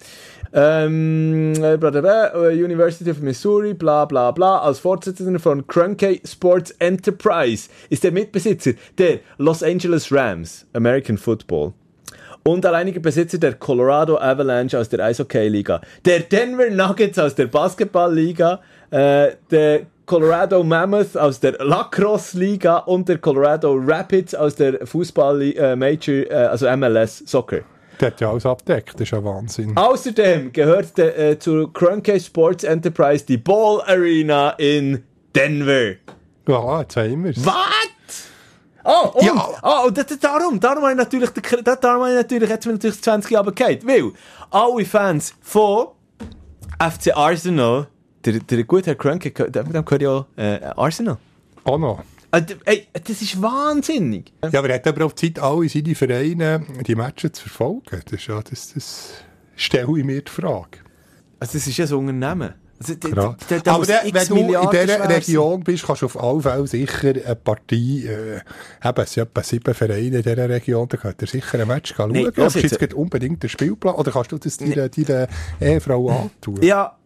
[0.53, 4.59] Ähm, äh, äh, University of Missouri, bla bla bla.
[4.59, 11.73] Als Vorsitzender von Crankey Sports Enterprise ist der Mitbesitzer der Los Angeles Rams, American Football.
[12.45, 18.61] Und alleiniger Besitzer der Colorado Avalanche aus der Eishockey-Liga, der Denver Nuggets aus der Basketball-Liga,
[18.91, 26.33] äh, der Colorado Mammoth aus der Lacrosse-Liga und der Colorado Rapids aus der Fußball-Major, äh,
[26.33, 27.61] also MLS Soccer.
[27.99, 29.77] Der hat ja alles abdeckt, das ist ja Wahnsinn.
[29.77, 35.03] Außerdem gehört der, äh, zur Crankey Sports Enterprise die Ball Arena in
[35.35, 35.95] Denver.
[36.47, 37.45] Ja, jetzt haben wir es.
[37.45, 37.53] Was?
[38.83, 39.49] Oh, und, Ja.
[39.61, 43.31] oh, und darum, darum habe ich natürlich, darum habe ich natürlich, jetzt mir natürlich 20
[43.31, 44.11] Jahre gehabt, weil
[44.51, 45.87] alle Fans von
[46.79, 47.87] FC Arsenal,
[48.25, 51.17] der, der gute Herr Cranky, dem, gehört ja äh, Arsenal.
[51.63, 52.03] Auch noch.
[52.35, 54.33] D- ey, das ist wahnsinnig.
[54.51, 58.01] Ja, aber er hat aber auch Zeit, alle seine Vereine, die Matches zu verfolgen.
[58.05, 59.09] Das, ist ja, das, das
[59.55, 60.79] stelle ich mir die Frage.
[61.39, 62.55] Also das ist ja so ein Unternehmen.
[62.79, 63.35] Also, d- Ja.
[63.49, 67.09] d- da aber wenn du in dieser Region bist, kannst du auf alle Fälle sicher
[67.09, 68.37] eine Partie, äh,
[68.83, 71.93] eben, es sind etwa sieben Vereine in dieser Region, da könnt ihr sicher ein Match
[71.95, 72.11] schauen.
[72.11, 72.55] Nee, Ob jetzt.
[72.81, 75.27] jetzt unbedingt den Spielplan, oder kannst du das deiner, deiner
[75.61, 76.61] Ehefrau antun?
[76.63, 76.97] Ja,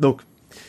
[0.00, 0.16] Schau,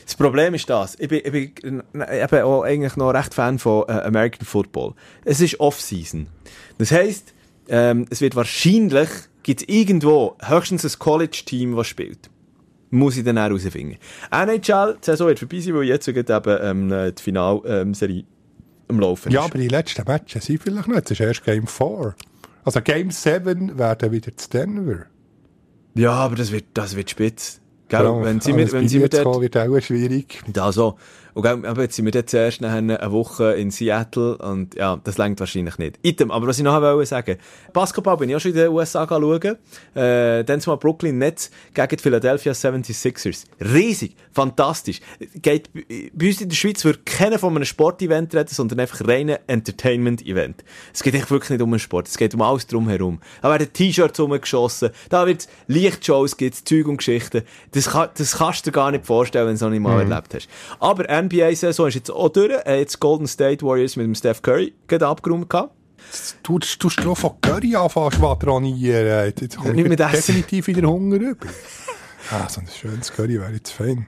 [0.05, 0.95] das Problem ist das.
[0.99, 4.93] Ich bin, ich bin äh, eben auch eigentlich noch recht Fan von äh, American Football.
[5.25, 6.27] Es ist Off-Season.
[6.77, 7.33] Das heisst,
[7.67, 9.09] ähm, es wird wahrscheinlich,
[9.43, 12.29] gibt es irgendwo höchstens ein College-Team, das spielt.
[12.89, 13.97] Muss ich dann auch herausfinden.
[14.31, 16.25] NHL, die Saison wird vorbei sein, weil jetzt eben
[16.61, 18.23] ähm, die Finalserie
[18.87, 19.33] am Laufen ist.
[19.33, 21.05] Ja, aber die letzten Matches sind vielleicht nicht.
[21.05, 22.15] Es ist erst Game 4.
[22.63, 25.05] Also Game 7 werden wieder zu Denver.
[25.95, 27.59] Ja, aber das wird, das wird spitz.
[27.89, 28.03] Gell?
[28.03, 30.41] Ja, wenn sie mir, wenn sie mir dort, wird auch schwierig.
[30.47, 30.97] Da so.
[31.37, 35.39] Und aber jetzt sind wir jetzt zuerst eine Woche in Seattle und ja, das längt
[35.39, 35.99] wahrscheinlich nicht.
[36.01, 37.37] Item, aber was ich noch wollte sagen,
[37.73, 39.55] Basketball bin ich auch schon in den USA schauen.
[39.93, 43.43] Äh, dann mal Brooklyn Nets gegen die Philadelphia 76ers.
[43.59, 44.99] Riesig, fantastisch.
[45.35, 49.39] Geht, bei uns in der Schweiz wird keiner von einem Sportevent reden, sondern einfach reine
[49.45, 50.63] Entertainment-Event.
[50.91, 53.19] Es geht echt wirklich nicht um einen Sport, es geht um alles drumherum.
[53.43, 57.43] Da werden T-Shirts rumgeschossen, da wird Lichtshows, gibt's Zeug und Geschichten.
[57.73, 60.03] Das, kann, das kannst du dir gar nicht vorstellen, wenn du es noch nicht mal
[60.03, 60.11] mhm.
[60.11, 60.49] erlebt hast.
[60.79, 62.53] Aber NBA-Saison ist jetzt auch durch.
[62.65, 65.73] Äh, jetzt Golden State Warriors mit dem Steph Curry gerade abgeräumt gehabt.
[66.43, 69.33] Du, du, du von Curry anfangen schwadronieren.
[69.39, 71.47] Jetzt komme ich definitiv wieder Hunger über.
[72.31, 74.07] ah, so ein schönes Curry wäre jetzt fein.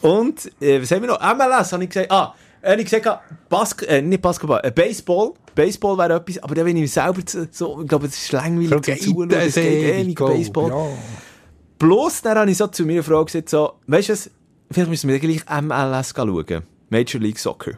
[0.00, 1.20] Und, äh, was haben wir noch?
[1.20, 2.10] MLS, habe ich gesagt.
[2.10, 5.32] Ah, habe ich gesagt, Bas äh, nicht Basketball, äh, Baseball.
[5.54, 9.12] Baseball wäre etwas, aber da bin ich selber so, ich glaube, das ist langweilig zu
[9.12, 9.28] tun.
[9.28, 10.68] Das geht ewig, Baseball.
[10.70, 10.86] Ja.
[11.78, 14.30] Bloß dann habe ich so zu meiner Frau gesagt, so, weißt du was,
[14.70, 16.62] vielleicht müssen wir gleich MLS schauen.
[16.88, 17.72] Major League Soccer.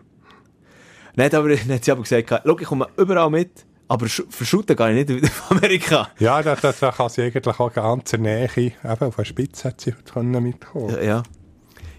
[1.16, 4.90] Hat, aber, dann hat sie aber gesagt, schau, ich komme überall mit, aber verschuten gar
[4.90, 6.08] nicht in Amerika.
[6.18, 9.80] Ja, das, das kann sie eigentlich auch ganz in Nähe, eben auf der Spitze hat
[9.80, 9.94] sie
[10.40, 10.90] mitkommen.
[10.90, 11.22] Ja, ja.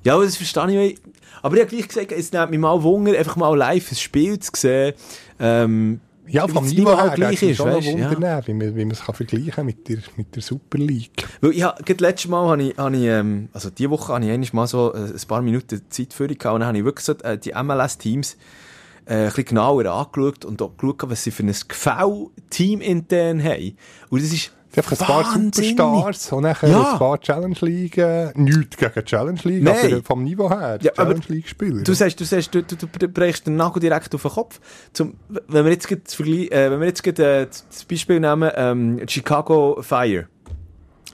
[0.04, 1.00] Ja, das verstehe ich.
[1.42, 4.40] Aber ich habe gleich gesagt, es nimmt mich mal Wunder, einfach mal live ein Spiel
[4.40, 4.94] zu sehen.
[5.40, 6.00] Ähm,
[6.30, 7.98] ja, vom Niveau her gleich ist, weißt du?
[7.98, 8.46] Ja.
[8.46, 11.28] Wie man, wie man es kann vergleichen mit der, mit der Super League.
[11.42, 14.54] Weil ich habe, letztes Mal habe ich, habe ich ähm, also diese Woche habe ich
[14.54, 17.14] mal so äh, ein paar Minuten Zeit für gehabt und dann habe ich wirklich so
[17.14, 18.38] äh, die MLS-Teams
[19.06, 23.78] äh, ein bisschen genauer angeschaut und auch geschaut, was sie für ein Gefäll-Team intern haben.
[24.10, 26.92] Und das ist Einfach ein paar Superstars und nachher ja.
[26.94, 29.94] ein paar Challenge League, äh, nichts gegen Challenge League, Nein.
[29.94, 31.84] aber vom Niveau her, ja, Challenge League Spieler.
[31.84, 34.60] Du sagst, du sagst, du, du, du brichst den Nagel direkt auf den Kopf.
[34.94, 35.16] Zum,
[35.48, 40.28] wenn wir jetzt äh, wenn wir jetzt äh, das Beispiel nehmen, ähm, Chicago Fire.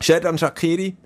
[0.02, 0.98] Sherdan Shakiri,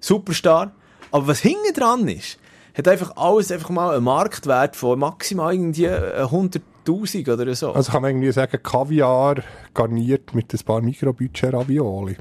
[0.00, 0.72] Superstar.
[1.10, 2.38] Aber was hinten dran ist,
[2.74, 7.72] hat einfach alles einfach mal einen Marktwert von maximal irgendwie 100 1000 oder so.
[7.72, 9.42] Also kann man irgendwie sagen, Kaviar
[9.74, 12.16] garniert mit ein paar Mikrobudget-Ravioli.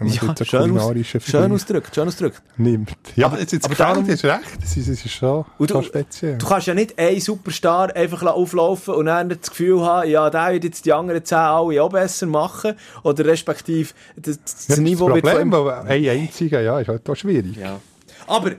[0.00, 2.42] Ja, schön, aus, schön ausdrückt, schön ausdrückt.
[2.56, 2.96] Nimmt.
[3.14, 5.84] Ja, aber, jetzt, jetzt aber darum, ist recht, das ist, das ist schon, du, schon
[5.84, 6.36] speziell.
[6.36, 10.52] Du kannst ja nicht einen Superstar einfach auflaufen und dann das Gefühl haben, ja, der
[10.52, 12.74] wird jetzt die anderen 10 alle auch besser machen,
[13.04, 17.08] oder respektive das, das ja, Niveau das Problem, wird von ein einziger, ja, ist halt
[17.08, 17.56] auch schwierig.
[17.56, 17.78] Ja.
[18.26, 18.50] Aber,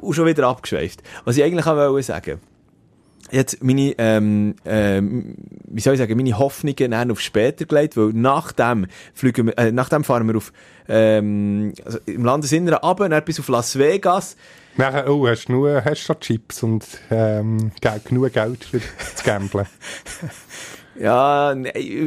[0.00, 1.02] und schon wieder abgeschweift.
[1.24, 2.40] Was ich eigentlich auch wollte sagen
[3.30, 8.12] jetzt meine, ähm, ähm, wie soll ich sagen, meine Hoffnungen dann auf später gelegt, weil
[8.12, 10.52] nach dem fliegen wir, äh, nach dem fahren wir auf,
[10.88, 14.36] ähm, also im Landesinneren runter, dann bis auf Las Vegas.
[14.76, 17.72] Nachher, oh, hast du nur, hast schon Chips und, ähm,
[18.04, 19.66] genug Geld für das Gamblen?
[21.00, 21.48] ja,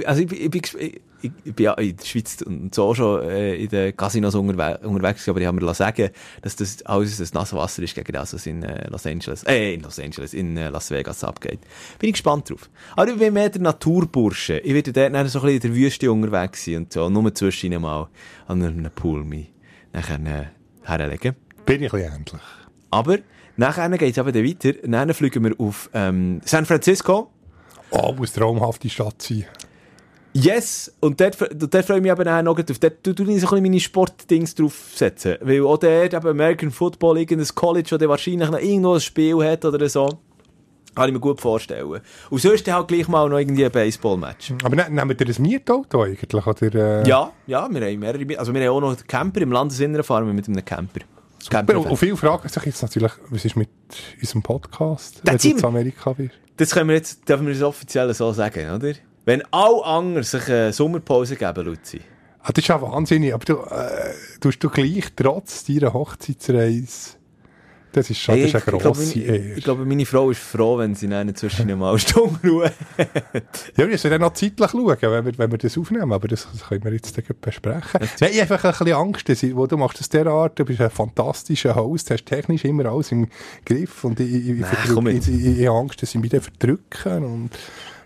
[0.05, 3.55] also ich, ich, ich, ich, ich bin ja in der Schweiz und so schon äh,
[3.55, 6.09] in den Casinos unterwe unterwegs, aber ich habe mir sagen,
[6.41, 9.73] dass das alles das nasse Wasser ist gegen das, was in äh, Los Angeles, äh,
[9.73, 11.59] in Los Angeles, in äh, Las Vegas abgeht.
[11.99, 12.69] Bin ich gespannt drauf.
[12.95, 14.59] Aber ich bin mehr der Naturbursche.
[14.59, 17.79] Ich werde dort so ein bisschen in der Wüste unterwegs sein und so, nur zwischen
[17.81, 18.09] mal
[18.47, 19.51] an einem Pool mich
[19.93, 20.45] nachher äh,
[20.83, 21.35] herlegen.
[21.65, 22.41] Bin ich ein bisschen ähnlich.
[22.89, 23.17] Aber
[23.57, 24.73] nachher geht es aber dann weiter.
[24.83, 27.31] Dann fliegen wir auf ähm, San Francisco.
[27.91, 29.45] Oh, muss traumhafte Stadt sein.
[30.33, 33.23] Yes, und dort, dort freue ich mich aber auch noch auf, dort tue ich so
[33.25, 35.37] ein bisschen meine Sportdings draufsetzen.
[35.41, 39.65] Weil auch dort eben American Football, irgendein College, das wahrscheinlich noch irgendwo ein Spiel hat
[39.65, 40.19] oder so.
[40.95, 42.01] Kann ich mir gut vorstellen.
[42.29, 44.53] Und sonst halt gleich mal noch irgendwie ein Baseball-Match.
[44.63, 46.47] Aber ne, nehmen wir ein Mietauto eigentlich?
[46.47, 47.07] Oder, äh...
[47.07, 50.25] Ja, ja, wir haben mehrere, also wir haben auch noch einen Camper, im Landesinneren fahren
[50.27, 51.01] wir mit einem Camper.
[51.39, 51.77] Super.
[51.77, 53.69] Und viele fragen sich jetzt natürlich, was ist mit
[54.19, 56.35] unserem Podcast, wenn du in Amerika bist?
[56.57, 58.93] Das können wir jetzt, dürfen wir das offiziell so sagen, oder?
[59.25, 62.01] Wenn alle anderen sich eine Sommerpause geben, Luzi.
[62.43, 67.21] Ah, das ist ja wahnsinnig, aber du, äh, tust du gleich trotz deiner Hochzeitsreise
[67.91, 70.39] das ist schon hey, das ist eine grosse ich, glaube, ich glaube, meine Frau ist
[70.39, 72.71] froh, wenn sie einen zwischen einem mal Stunden schaut.
[73.77, 76.47] ja, wir sollen dann noch zeitlich schauen, wenn wir, wenn wir das aufnehmen, aber das,
[76.51, 77.99] das können wir jetzt besprechen.
[78.19, 80.65] Nein, ich habe einfach ein bisschen Angst, dass ich, wo du machst das derart, du
[80.65, 83.27] bist ein fantastischer Host, hast technisch immer alles im
[83.65, 87.25] Griff und ich, ich, Nein, ich, ich, ich, habe Angst, dass ich mich dann verdrücken
[87.25, 87.49] und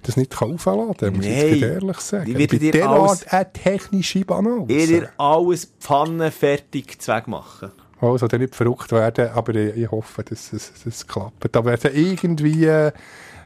[0.06, 2.30] das nicht aufladen kann, muss ich ehrlich sagen.
[2.30, 4.66] Ich werde dir alles, eine technische Banause.
[4.68, 7.72] Ich werde dir alles pfannenfertig zweck machen.
[8.02, 11.48] Also, dann nicht verrückt werden, aber ich, ich hoffe, dass es, klappt.
[11.52, 12.92] Da werden irgendwie, äh,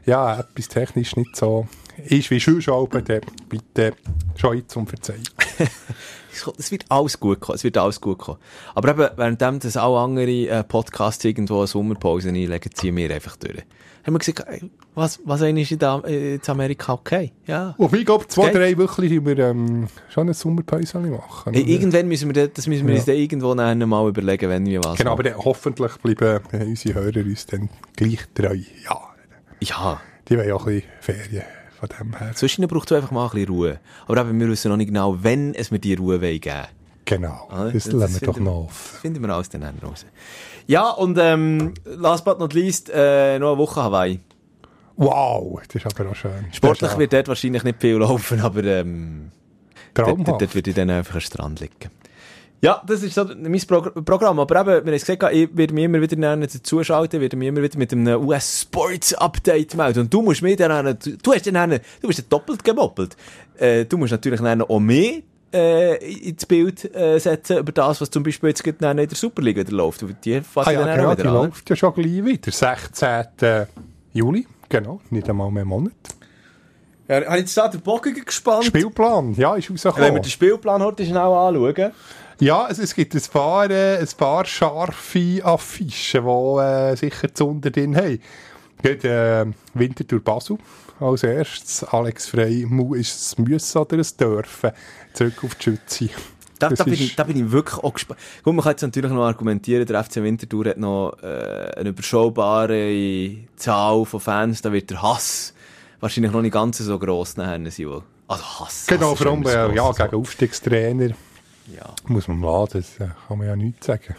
[0.04, 1.66] ja, etwas technisch nicht so
[2.06, 3.94] ist wie Schulschauben, dann bitte
[4.36, 5.22] schon jetzt um Verzeihung.
[6.58, 7.56] Es wird alles gut kommen.
[7.56, 8.38] Es wird alles gut kommen.
[8.74, 13.36] Aber eben, währenddem das auch andere äh, Podcasts irgendwo eine Sommerpause einlegen, ziehen wir einfach
[13.36, 13.64] durch.
[14.04, 14.44] Haben wir gesagt,
[15.00, 17.32] was, was eigentlich in, äh, in Amerika okay?
[17.46, 17.74] Ja.
[17.78, 21.54] Und ich glaube, zwei, drei Wochen wir ähm, schon eine Sommerpause machen.
[21.54, 22.98] Ey, irgendwann müssen wir das, das müssen wir Ja.
[23.00, 25.34] uns dann irgendwo nachher mal überlegen, wenn wir was Genau, aber machen.
[25.36, 28.56] dann hoffentlich bleiben äh, unsere Hörer uns dann gleich treu.
[28.84, 29.00] Ja,
[29.60, 30.00] Ja.
[30.28, 31.44] die wollen auch ein bisschen Ferien
[31.78, 32.32] von dem her.
[32.34, 33.80] Zwischen braucht es einfach mal ein bisschen Ruhe.
[34.06, 36.66] Aber eben, wir wissen noch nicht genau, wenn es mir die Ruhe wollen geben
[37.06, 38.98] Genau, Ah, das, das lassen wir doch noch auf.
[39.00, 40.06] Finden wir alles dann raus.
[40.68, 44.20] Ja, und ähm, last but not least, äh, noch eine Woche Hawaii.
[45.00, 46.44] Wow, das ist aber auch schön.
[46.52, 49.30] Sportlich wird dort wahrscheinlich nicht viel laufen, aber ähm,
[49.94, 51.90] dort, dort, würde ich dann einfach am Strand liegen.
[52.60, 54.38] Ja, das ist so mein Progr Programm.
[54.38, 57.48] Aber eben, wir haben es gesagt, ich werde mich immer wieder näher dazuschalten, werde mich
[57.48, 60.00] immer wieder mit einem US-Sports-Update melden.
[60.00, 63.16] Und du musst mir dann, du hast dann, du bist dann doppelt gemoppelt.
[63.56, 68.10] Äh, du musst natürlich dann auch mehr äh, ins Bild äh, setzen über das, was
[68.10, 70.04] zum Beispiel jetzt gerade in der Superliga läuft.
[70.22, 71.34] Die Ah ja, dann genau, wieder die an.
[71.34, 72.52] läuft ja schon gleich wieder.
[72.52, 73.66] 16.
[74.12, 75.92] Juli, genau, nicht einmal mehr einen Monat.
[77.06, 78.64] Ja, habe ich jetzt da den Bogen gespannt?
[78.64, 80.22] Spielplan, ja, ist Wenn wir rausgekommen.
[80.22, 81.92] den Spielplan heute schnell anschauen.
[82.38, 87.48] Ja, es, es gibt ein paar, äh, ein paar scharfe Affischen, die äh, sicher zu
[87.48, 88.20] unter drin haben.
[88.80, 90.56] Geht äh, Winterthur Basel
[91.00, 91.84] als erstes.
[91.84, 94.70] Alex Frey, mu ist es müssen oder es dürfen.
[95.12, 96.08] Zurück auf die Schütze.
[96.60, 98.20] Da, Das da, bin ich, da bin ich wirklich auch gespannt.
[98.44, 103.34] Gut, man kann jetzt natürlich noch argumentieren, der FC Winterthur hat noch äh, eine überschaubare
[103.56, 105.54] Zahl von Fans, da wird der Hass
[106.00, 107.86] wahrscheinlich noch nicht ganz so gross nachher sein.
[107.88, 108.02] wohl.
[108.28, 108.86] Also Hass.
[108.86, 111.08] Genau, vor allem das äh, ja, grosse gegen Aufstiegstrainer.
[111.74, 111.94] Ja.
[112.06, 114.14] muss man laden, das äh, kann man ja nichts sagen.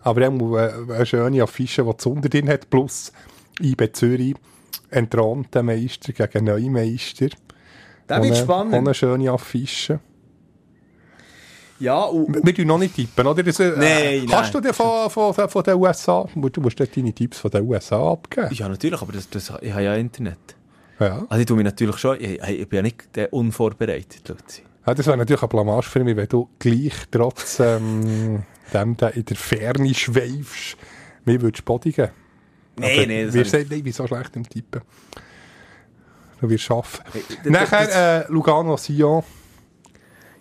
[0.00, 3.12] Aber er muss äh, eine schöne Affische, die zu unter drin hat, plus
[3.60, 4.34] IB Zürich,
[4.90, 7.28] entthronter Meister gegen Neumeister.
[8.06, 8.74] Da wird Ohne- spannend.
[8.74, 10.00] Ohne schöne Affische.
[11.80, 13.42] Ja, und, Wir tun noch nicht tippen, oder?
[13.42, 14.62] Das, äh, Nein, Kannst nein.
[14.62, 17.66] du dir von, von, von, von den USA, du musst dort deine Tipps von den
[17.68, 18.48] USA abgeben.
[18.52, 20.38] ja, natürlich, aber das, das, ich habe ja Internet.
[20.98, 21.24] Ja.
[21.28, 24.62] Also ich tue mich natürlich schon, ich, ich bin ja nicht der unvorbereitet, Luzi.
[24.86, 28.42] ja das wäre natürlich eine Blamage für mich, wenn du gleich trotz ähm,
[28.74, 30.76] dem da in der Ferne schweifst,
[31.24, 32.08] mir würdest bodigen.
[32.76, 34.82] Nee, nee, das Wir ich- sagen, nein, wieso schlecht im Tippen?
[36.40, 37.04] Du wirst schaffen.
[37.44, 39.22] das- Nachher äh, Lugano Sion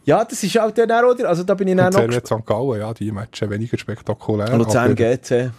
[0.08, 1.28] Ja, das ist halt dann auch, oder?
[1.28, 2.46] Also da bin ich dann und noch St.
[2.46, 4.58] Gallen, ja, die Matches weniger spektakulär.
[4.58, 5.52] Luzern GC.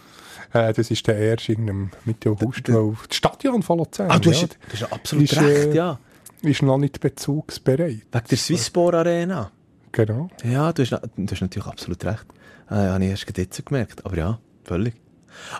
[0.53, 4.31] äh, das ist der erste in Mitte August, weil das Stadion von Luzern Ah, du
[4.31, 5.99] hast, ja, du hast absolut ist, recht, äh, ja.
[6.41, 8.07] ist noch nicht bezugsbereit.
[8.11, 9.51] Wegen der Swisspor Arena.
[9.91, 10.29] Genau.
[10.43, 12.25] Ja, du hast, du hast natürlich absolut recht.
[12.71, 14.03] Ja, habe ich erst jetzt gemerkt.
[14.03, 14.95] Aber ja, völlig.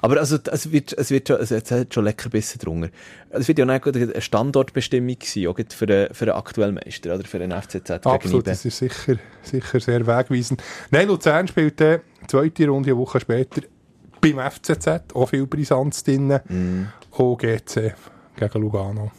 [0.02, 2.90] Aber also, es wird, es wird schon, es es hat schon lecker Bissen drunter.
[3.30, 7.24] Es wird ja auch eine Standortbestimmung sein, auch für den, für den aktuellen Meister, oder?
[7.24, 10.64] Für den FCZ Absolut, das ist sicher, sicher sehr wegweisend.
[10.92, 13.62] Nein, Luzern spielt äh, zweite Runde, eine Woche später,
[14.22, 16.40] beim FCZ, auch viel Brisanz drin.
[16.48, 16.88] Mhm.
[17.12, 17.96] OGC
[18.36, 19.12] gegen Lugano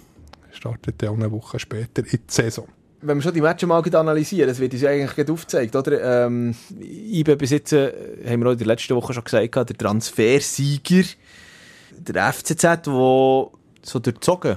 [0.53, 2.67] startet dann auch eine Woche später in die Saison.
[3.03, 5.75] Wenn wir schon die Matches mal gerade analysieren, das wird uns ja eigentlich gerade aufgezeigt,
[5.75, 6.27] oder?
[6.27, 7.91] Ähm, IBE besitzen,
[8.29, 11.05] haben wir auch in der letzten Woche schon gesagt, der Transfersieger,
[11.99, 13.53] der FCZ, der so
[13.95, 14.57] durchzogen,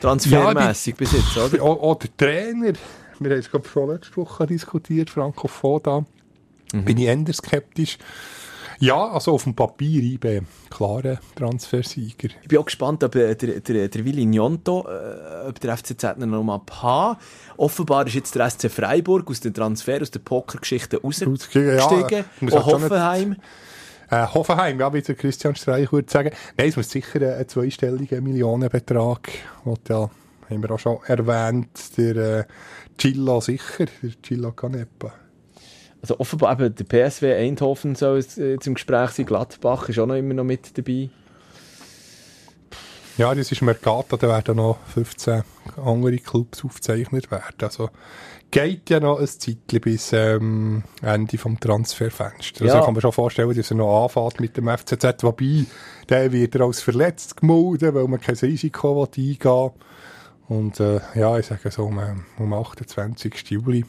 [0.00, 1.62] transfermässig besitzt, oder?
[1.62, 2.72] Auch, auch der Trainer,
[3.18, 6.04] wir haben es glaube ich schon letzte Woche diskutiert, Franco Foda,
[6.72, 6.84] Mhm.
[6.84, 7.98] bin ich eher skeptisch.
[8.80, 12.28] Ja, also auf dem Papier IB, klarer Transfersieger.
[12.42, 16.16] Ich bin auch gespannt, ob äh, der, der, der Willi Gnonto, äh, ob der FCZ
[16.18, 17.18] noch mal haben.
[17.56, 21.76] Offenbar ist jetzt der SC Freiburg aus dem Transfer, aus der Pokergeschichte rausgestiegen.
[21.76, 23.36] Ja, äh, auch nicht- Hoffenheim.
[24.10, 26.30] Äh, Hoffenheim, ja, wie der Christian Streich würde sagen.
[26.56, 29.28] Nein, es muss sicher ein, ein zweistelliger Millionenbetrag,
[29.64, 30.08] den ja,
[30.48, 32.44] haben wir auch schon erwähnt, der äh,
[32.96, 35.12] Gillo sicher, der Gillo Canepa.
[36.00, 39.26] Also offenbar eben der PSW Eindhoven soll jetzt, äh, im Gespräch sein.
[39.26, 41.10] Gladbach ist auch noch immer noch mit dabei.
[43.16, 45.42] Ja, das ist Mercato, da werden noch 15
[45.84, 47.56] andere Clubs aufgezeichnet werden.
[47.62, 47.90] Also
[48.52, 52.62] geht ja noch ein Zeitchen bis ähm, Ende vom Transferfenster.
[52.62, 52.78] Also Ja.
[52.78, 55.64] ich kann mir schon vorstellen, dass er noch anfängt mit dem FCZ, wobei
[56.08, 59.70] der wird er als verletzt gemeldet, weil man kein Risiko eingehen will.
[60.46, 62.00] Und äh, ja, ich sage so um,
[62.38, 63.50] um 28.
[63.50, 63.84] Juli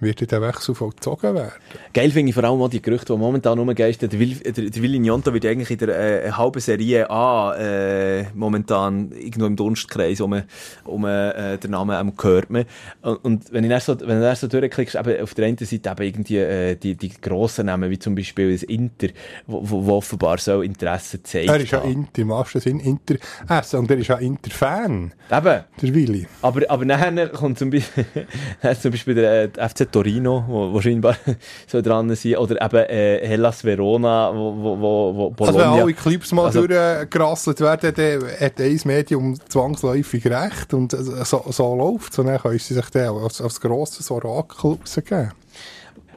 [0.00, 1.52] wird der Wechsel vollzogen werden.
[1.92, 4.10] Geil finde ich vor allem auch die Gerüchte, die momentan rumgeistern.
[4.10, 8.24] Der, Will, der, der Willi Gnonto wird eigentlich in der äh, halben Serie A äh,
[8.34, 10.42] momentan irgendwo im Dunstkreis um,
[10.84, 12.64] um äh, den Namen ähm, gehört man.
[13.02, 15.58] Und, und wenn, ich dann so, wenn du dann so durchklickst, eben auf der einen
[15.58, 19.08] Seite eben irgendwie äh, die, die grossen Namen, wie zum Beispiel das Inter,
[19.46, 21.48] wo, wo, offenbar so Interesse zeigt.
[21.48, 23.14] Er ist ja Inter, im wahrsten Sinn Inter,
[23.48, 25.64] äh, und er ist ja Inter-Fan, Eben.
[25.82, 26.26] der Willi.
[26.42, 28.04] Aber, aber nachher kommt zum Beispiel,
[28.80, 31.16] zum Beispiel der äh, FC Torino, wo, wo scheinbar
[31.66, 35.74] so dran sein, oder eben äh, Hellas Verona, wo, wo, wo, wo Also Bologna.
[35.76, 40.96] wenn alle Clips mal Also- durchgerasselt werden, dann hat ein Medium zwangsläufig recht und äh,
[41.24, 42.18] so, so läuft es.
[42.18, 45.32] Und dann können sie sich dann als, als grosses Orakel rausgeben.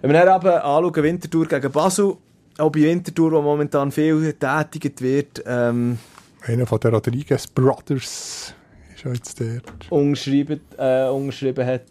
[0.02, 2.14] Wenn wir dann eben anschauen, Winterthur gegen Basel,
[2.58, 5.98] auch bei Winterthur, wo momentan viel getätigt wird, ähm,
[6.46, 8.54] Einer von den Rodriguez Brothers
[8.96, 9.62] ist jetzt der.
[9.90, 11.82] umgeschrieben, äh, umgeschrieben hat.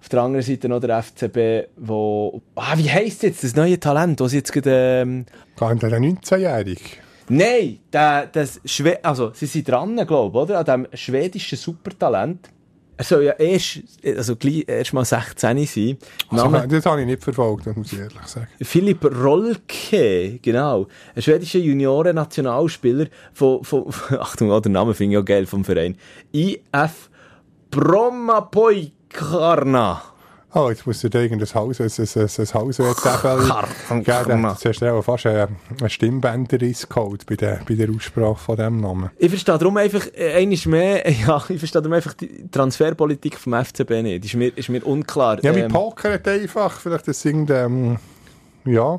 [0.00, 4.20] Auf der anderen Seite noch der FCB, wo, ah, wie heisst jetzt das neue Talent,
[4.20, 6.80] das jetzt gerade, ähm, Gar nicht der 19-Jährige.
[7.28, 10.58] Nein, der, das Schwe also, sie sind dran, glaube ich, oder?
[10.58, 12.48] An dem schwedischen Supertalent.
[12.96, 14.34] Er soll ja erst, also
[14.66, 15.98] erst mal 16 sein.
[16.28, 18.48] Also, Name das habe ich nicht verfolgt, das muss ich ehrlich sagen.
[18.60, 20.86] Philipp Rolke, genau.
[21.14, 23.86] Ein schwedischer Junioren-Nationalspieler von, von,
[24.18, 25.96] Achtung, oh, der Name finde ich auch geil vom Verein.
[26.32, 27.10] IF
[29.10, 30.02] Brommapoikarna.
[30.52, 32.96] Oh, jetzt muss dir irgendein Haus, ein, ein, ein, ein Hauswert
[34.02, 34.44] geben.
[34.48, 38.80] Jetzt hast du auch fast einen, Stimmbänderriss geholt bei der, bei der Aussprache von diesem
[38.80, 39.10] Namen.
[39.16, 43.54] Ich verstehe darum einfach, äh, einiges mehr, ja, ich verstehe darum einfach die Transferpolitik vom
[43.64, 44.24] FCB nicht.
[44.24, 45.38] Ist mir, ist mir unklar.
[45.44, 47.98] Ja, mit Ähm, Poker einfach, vielleicht das irgendein,
[48.64, 48.98] ähm, ja,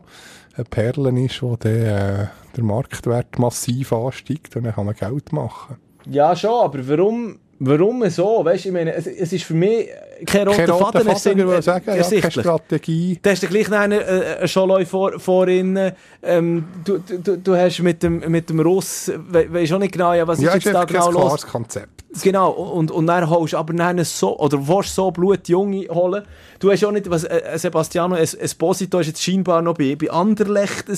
[0.56, 5.34] eine Perle ist, wo der, äh, der Marktwert massiv ansteigt und dann kann man Geld
[5.34, 5.76] machen.
[6.06, 8.44] Ja, schon, aber warum, warum so?
[8.44, 9.88] Weißt du, ich meine, es, es ist für mich
[10.26, 12.32] kein roter Faden, Faden, ersin- würde ich sagen, ja, keine.
[12.32, 13.20] Strategie.
[13.22, 15.92] Da hast du gleich einen, äh, einen Scholoi vor, vorhin.
[16.24, 20.14] Ähm, du, du, du hast mit dem, mit dem Russ, we, weisst auch nicht genau,
[20.14, 21.22] ja, was Ja, ist ist jetzt da genau los?
[21.24, 22.02] klares Konzept.
[22.24, 26.24] Genau, und, und dann holst du aber dann so, oder willst so Blutjunge holen.
[26.60, 30.10] Du hast auch nicht, was, äh, Sebastiano Es- Esposito ist jetzt scheinbar noch bei, bei
[30.12, 30.98] Anderlecht ein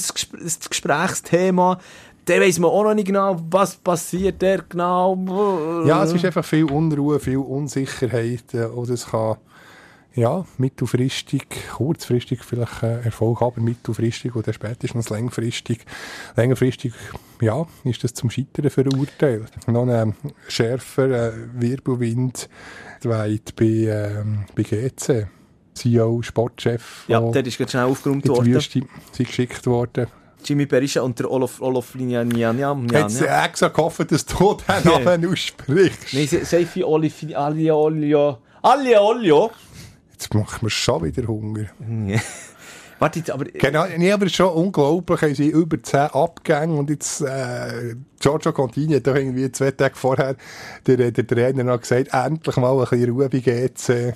[0.69, 1.78] Gesprächsthema.
[2.25, 5.83] Da weiss man auch noch nicht genau, was passiert der genau.
[5.86, 9.38] Ja, es ist einfach viel Unruhe, viel Unsicherheit äh, und es kann
[10.15, 15.86] ja, mittelfristig, kurzfristig vielleicht äh, Erfolg haben, mittelfristig oder spätestens längfristig.
[16.36, 16.93] Längerfristig,
[17.41, 19.51] ja, ist das zum Scheitern verurteilt.
[19.67, 20.15] Noch ein
[20.47, 22.47] schärfer äh, Wirbelwind
[23.03, 25.27] weit bei, ähm, bei GC.
[25.73, 28.53] CEO, Sportchef, Ja, der ist gerade schnell aufgeräumt in die worden.
[28.53, 28.81] Wüste
[29.12, 30.05] sind geschickt worden.
[30.43, 32.88] Jimmy Berisha und der Olof, Olof Linjaniam.
[32.88, 36.13] Jetzt äh, extra gehofft, dass du den Namen aussprichst.
[36.13, 38.38] Nein, Se- Seifi Olif, Alia Olio.
[38.62, 39.51] Alia Olio.
[40.12, 41.65] Jetzt macht mir schon wieder Hunger.
[42.99, 43.45] Warte jetzt, aber...
[43.45, 47.95] Genau, nee, aber es ist schon unglaublich, haben sie über 10 Abgänge und jetzt, äh,
[48.19, 50.36] Giorgio Contini hat doch irgendwie zwei Tage vorher
[50.88, 54.13] der, der Trainer noch gesagt, endlich mal ein bisschen Ruhe bei GC.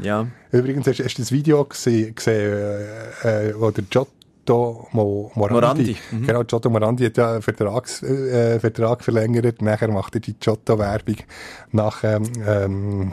[0.00, 0.26] Ja.
[0.52, 2.52] Übrigens, hast, hast du das Video gesehen, gesehen
[3.24, 4.10] äh, äh, wo der Giotto
[4.48, 6.26] Mo, Morandi, Morandi, mhm.
[6.26, 11.16] genau, Giotto Morandi hat ja einen Vertrags, äh, Vertrag verlängert, nachher macht er die Giotto-Werbung
[11.70, 13.12] nach, ähm, ähm,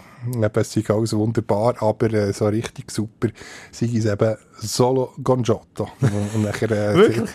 [0.54, 3.30] es sei alles wunderbar, aber äh, so richtig super
[3.72, 5.90] sei es eben Solo con Giotto.
[6.02, 7.30] und, nachher, äh, Wirklich?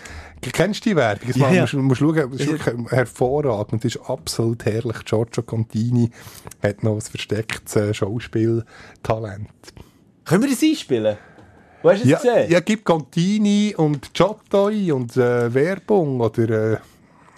[0.51, 1.27] Kennst du die Werbung?
[1.27, 1.61] Das Ja, ja.
[1.61, 3.83] musst, musst schauen, ist wirklich hervorragend.
[3.83, 5.03] Das ist absolut herrlich.
[5.05, 6.11] Giorgio Contini
[6.61, 9.49] hat noch ein verstecktes äh, Schauspieltalent.
[10.25, 11.17] Können wir das einspielen?
[11.85, 12.51] Wo hast du es Ja, gesehen?
[12.51, 16.77] ja, gib Contini und ein und äh, Werbung oder äh,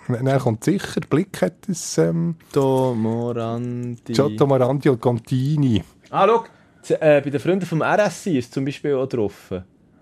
[0.07, 4.13] dann kommt sicher, Blick hat es ähm, Giotto Morandi.
[4.13, 5.83] Giotto Morandi und Contini.
[6.09, 6.45] Ah, schau.
[6.81, 9.51] Z- Äh, bei den Freunden vom RSC ist zum Beispiel auch drauf.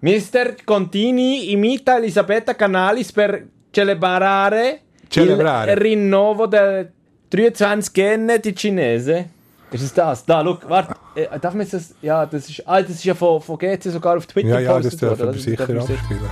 [0.02, 0.54] Mr.
[0.64, 3.42] Contini imita Elisabetta Canalis per
[3.74, 5.72] celebrare, Celebrare.
[5.72, 6.92] il rinnovo del
[7.30, 9.30] 23 Gene di Cinese.
[9.76, 10.24] Ist es das?
[10.26, 10.96] Da, schau, warte.
[11.16, 11.94] Äh, darf man jetzt das...
[12.02, 12.64] Ja, das ist...
[12.66, 15.26] Ah, das ist ja von, von GC sogar auf Twitter Ja, ja, das gepostet dürfen
[15.26, 16.30] wir Das sicher abspielen.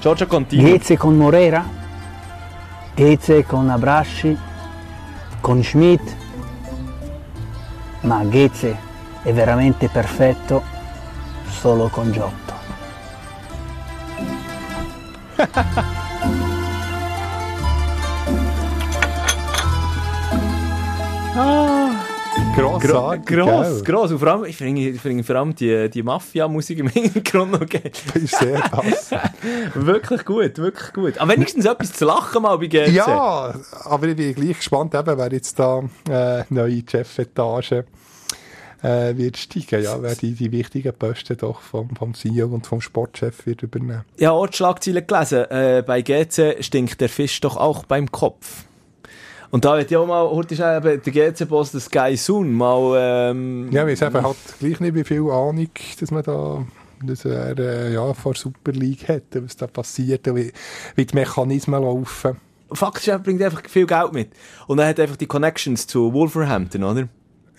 [0.00, 0.62] Giorgio Contini.
[0.62, 1.64] Ghezze con Morera,
[2.94, 4.34] Ghezze con Abrasci,
[5.42, 6.16] con Schmidt,
[8.02, 8.76] ma Ghezze
[9.22, 10.62] è veramente perfetto
[11.50, 12.54] solo con Giotto.
[21.34, 21.82] Gro
[22.56, 24.12] Grossartig, gross, gross.
[24.12, 27.68] Und vor allem, ich finde, ich finde vor allem die, die Mafia-Musik im Hintergrund noch
[27.68, 27.90] geil.
[28.14, 29.20] Das ist sehr passend.
[29.74, 31.18] Wirklich gut, wirklich gut.
[31.18, 32.88] Aber wenigstens etwas zu lachen mal bei GC.
[32.92, 37.84] Ja, aber ich bin gleich gespannt, eben, wer jetzt da äh, neue Chefetage
[38.82, 39.82] äh, wird steigen.
[39.82, 44.04] Ja, wer die, die wichtigen Posten doch vom, vom CEO und vom Sportchef wird übernehmen.
[44.18, 45.50] Ja, auch die Schlagzeile gelesen.
[45.50, 48.64] Äh, bei GC stinkt der Fisch doch auch beim Kopf.
[49.50, 52.94] Und da wird ja auch mal, heute ist eben der GC-Boss, der Sky Soon, mal,
[53.30, 55.70] ähm, Ja, weil es eben halt gleich nicht wie viel Ahnung,
[56.00, 56.64] dass man da
[57.04, 60.52] dass er äh, ja, vor Super League hat, was da passiert, wie,
[60.94, 62.36] wie die Mechanismen laufen.
[62.72, 64.30] faktisch er bringt einfach viel Geld mit.
[64.66, 67.08] Und er hat einfach die Connections zu Wolverhampton, oder?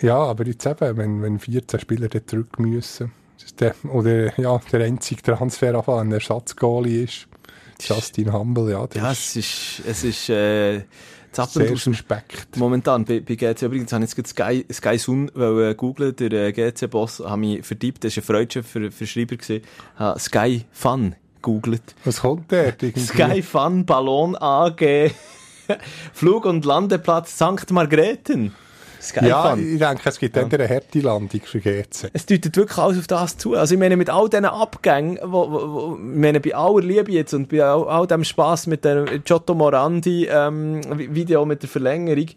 [0.02, 3.12] Ja, aber jetzt eben, wenn, wenn 14 Spieler dort zurück müssen,
[3.60, 7.28] der, oder ja, der einzige Transfer einfach ein Ersatzgoalie ist,
[7.82, 10.82] Justin Humble, ja, Ja, ist es ist, es ist, äh,
[11.32, 12.60] zappelnd sehr aus dem.
[12.60, 13.64] Momentan bei, bei GC.
[13.64, 17.66] Übrigens habe ich jetzt Sky, Sky Sun weil, äh, googeln, der äh, GC-Boss, habe mich
[17.66, 19.64] verdiebt, das war ein freudscher Ver Verschreiber, gewesen,
[19.96, 21.96] habe Sky Fun googelt.
[22.04, 22.76] Was kommt der?
[22.98, 25.12] Sky Fun Ballon AG
[26.14, 27.72] Flug- und Landeplatz St.
[27.72, 28.54] Margrethen.
[29.22, 30.44] Ja, ich denke, es gibt Ja.
[30.44, 32.10] dann eine harte Landung für GC.
[32.14, 33.56] Es deutet wirklich alles auf das zu.
[33.56, 37.12] Also ich meine, mit all diesen Abgängen, wo, wo, wo, ich meine, bei aller Liebe
[37.12, 40.82] jetzt und bei all, all dem Spass mit dem Giotto Morandi ähm,
[41.14, 42.28] Video mit der Verlängerung,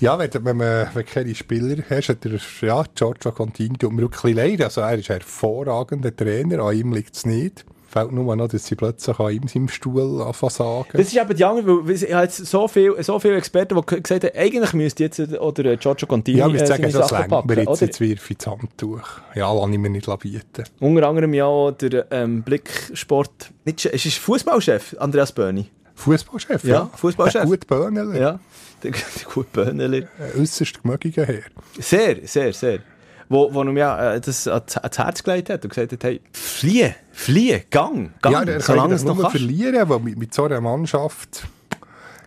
[0.00, 4.02] Ja, wenn, wenn man wenn keine Spieler hast, hat er, ja, Giorgio Contini tut mir
[4.02, 4.62] wirklich leid.
[4.62, 7.64] Also er ist ein hervorragender Trainer, an ihm liegt es nicht.
[7.90, 10.88] Fällt nur noch, dass sie plötzlich an ihm seinem Stuhl anfangen sagen.
[10.92, 14.02] Das ist eben die andere, weil ich habe jetzt so viele so viel Experten, die
[14.02, 16.92] gesagt haben, eigentlich müsste jetzt äh, oder äh, Giorgio Contini ja, wir äh, sagen, seine
[16.92, 19.08] das längt mir jetzt, jetzt wirf ich Handtuch.
[19.34, 20.64] Ja, lass ich mir nicht bieten.
[20.80, 25.70] Unter anderem ja auch der ähm, Blicksport, nicht, es ist Fußballchef Andreas Böhni.
[25.94, 26.90] Fußballchef, Ja, ja.
[26.94, 27.40] Fußballchef.
[27.40, 28.20] Der gute Böhnele.
[28.20, 28.40] Ja,
[28.82, 29.00] der, der
[29.32, 30.06] gute Böhneli.
[30.18, 31.40] Ein äusserst gemögiger Herr.
[31.78, 32.80] Sehr, sehr, sehr.
[33.28, 36.94] Wo, wo mir ja, äh, das ans Herz gelegt hat und gesagt hat, hey, fliehe,
[37.12, 39.38] fliehe, gang, gang, ja, der kann solange das noch nur kannst.
[39.38, 41.46] verlieren, weil mit, mit so einer Mannschaft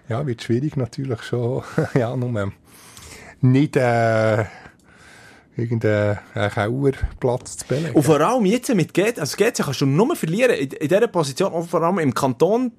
[0.09, 2.51] ja, wird schwierig natürlich schon, ja, nur
[3.41, 4.45] nicht äh,
[5.55, 7.95] irgendeinen äh, Kauerplatz zu belegen.
[7.95, 11.07] Und vor allem jetzt mit GC, also GC kannst du nur verlieren in, in dieser
[11.07, 12.71] Position, vor allem im Kanton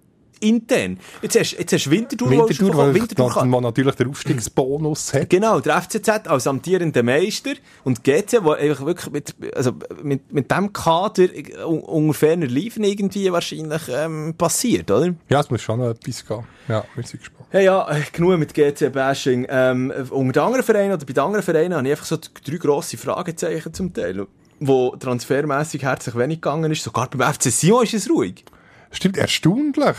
[0.42, 0.98] intern.
[1.22, 5.14] Jetzt hast, jetzt hast du Winterthur, wo Winterthur, weil Winterthur kann, man natürlich den Aufstiegsbonus
[5.14, 5.30] hat.
[5.30, 7.52] Genau, der FCZ als amtierender Meister
[7.84, 9.72] und GC, wo einfach wirklich mit, also
[10.02, 11.28] mit, mit dem Kader
[11.66, 15.14] un- unter ferner Liefen irgendwie wahrscheinlich ähm, passiert, oder?
[15.28, 16.44] Ja, es muss schon noch etwas gehen.
[16.68, 17.48] Ja, wir sind gespannt.
[17.52, 19.46] Ja, ja, äh, genug mit GC-Bashing.
[19.48, 22.56] Ähm, unter den anderen Vereinen oder bei den anderen Vereinen habe ich einfach so drei
[22.56, 24.26] grosse Fragezeichen zum Teil,
[24.60, 26.82] wo transfermässig herzlich wenig gegangen ist.
[26.82, 28.44] Sogar beim FC Sion ist es ruhig.
[28.90, 29.96] Stimmt, erstaunlich.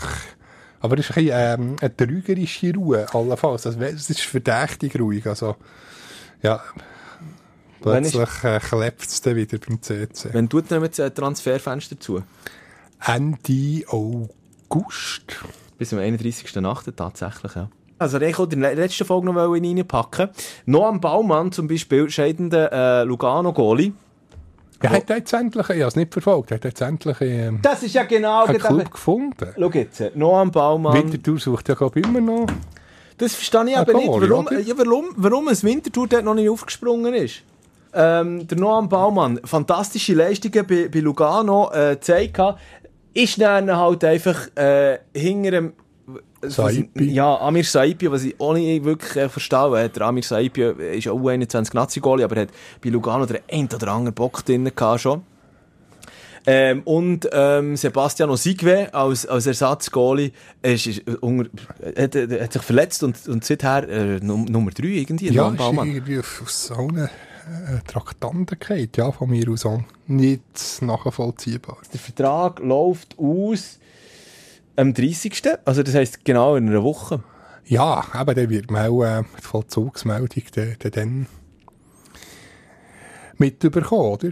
[0.83, 3.65] Aber es ist ein bisschen, ähm, eine trügerische Ruhe, allenfalls.
[3.65, 5.25] Also, es ist verdächtig ruhig.
[5.25, 5.55] Also,
[6.41, 6.61] ja,
[7.81, 10.29] Wann ist- plötzlich äh, klebt es dann wieder beim CC.
[10.33, 12.21] Wenn tut nehmen das äh, Transferfenster zu?
[13.05, 15.43] Ende August.
[15.77, 16.95] Bis zum 31.08.
[16.95, 17.69] tatsächlich, ja.
[17.99, 20.29] Also, ich wollte in der letzten Folge noch reinpacken.
[20.65, 23.93] Noch am Baumann zum Beispiel, scheidender äh, Lugano-Goalie.
[24.83, 27.83] Er hat jetzt endlich, ich habe es nicht verfolgt, er hat jetzt endlich ähm, Das
[27.83, 28.43] ist ja genau...
[28.43, 29.47] einen Club gefunden.
[29.57, 30.93] Schau jetzt, äh, noch am Baumann.
[30.93, 32.47] Winterthur sucht ja, glaube ich, immer noch.
[33.17, 36.33] Das verstehe ich Ah, aber nicht, Goalie, warum, ja, warum, warum ein Winterthur dort noch
[36.33, 37.43] nicht aufgesprungen ist.
[37.93, 42.41] Ähm, der Noam Baumann, fantastische Leistungen bei, bei Lugano äh, gezeigt,
[43.13, 45.73] ist dann halt einfach äh, hinter dem
[46.49, 47.11] Saipi.
[47.11, 50.97] Ja, Amir Saipi, was ich auch nicht wirklich äh, verstehe, weil der Amir Saipi äh,
[50.97, 52.49] ist auch U21 Nazi-Goalie, aber er hat
[52.83, 55.23] bei Lugano den ein oder anderen Bock drin gehabt schon.
[56.45, 60.31] Ähm, und ähm, Sebastian Osigwe als, als Ersatzgoalie
[60.61, 61.49] ist, ist, äh, unter,
[61.97, 65.31] hat, hat sich verletzt und, und seither äh, Num Nummer 3 irgendwie.
[65.31, 69.81] Ja, Noam ist irgendwie auf, auf so eine äh, Traktandenkeit, ja, von mir aus auch
[70.07, 71.77] nicht nachvollziehbar.
[71.93, 73.79] Der Vertrag läuft aus
[74.75, 75.41] am 30.
[75.65, 77.23] Also das heisst genau in einer Woche.
[77.65, 81.27] Ja, aber dann wird man auch äh, die Vollzugsmeldung dann, dann,
[83.37, 84.29] mitbekommen, oder?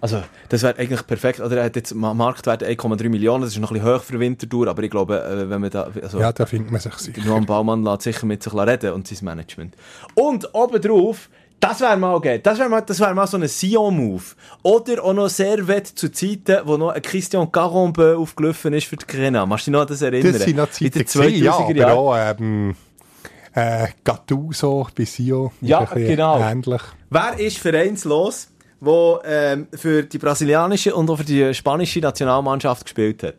[0.00, 1.40] Also, das wäre eigentlich perfekt.
[1.40, 4.20] Oder er hat jetzt Ma- Marktwert 1,3 Millionen, das ist noch ein bisschen hoch für
[4.20, 7.22] Winterthur, aber ich glaube, äh, wenn man da, also, Ja, da findet man sich sicher.
[7.24, 9.74] Noam Baumann lässt sicher mit sich reden und sein Management.
[10.14, 11.28] Und obendrauf,
[11.60, 12.40] das wäre mal geil.
[12.40, 14.22] Das wäre mal, das wär mal so ein Sion-Move.
[14.62, 19.06] Oder auch noch Servet zu Zeiten, wo noch ein Christian Caronbe aufgelaufen ist für die
[19.06, 19.46] Grena.
[19.46, 20.32] Machst du dich noch an das erinnern?
[20.32, 21.98] Das sind noch In Zeiten ja, 2000er aber Jahren.
[21.98, 22.74] auch ähm,
[23.54, 25.52] äh, Gattuso bei Sio.
[25.60, 26.40] ist Ja, genau.
[26.40, 26.82] Ähnlich.
[27.10, 28.48] Wer ist vereinslos,
[28.80, 33.36] der ähm, für die brasilianische und auch für die spanische Nationalmannschaft gespielt hat?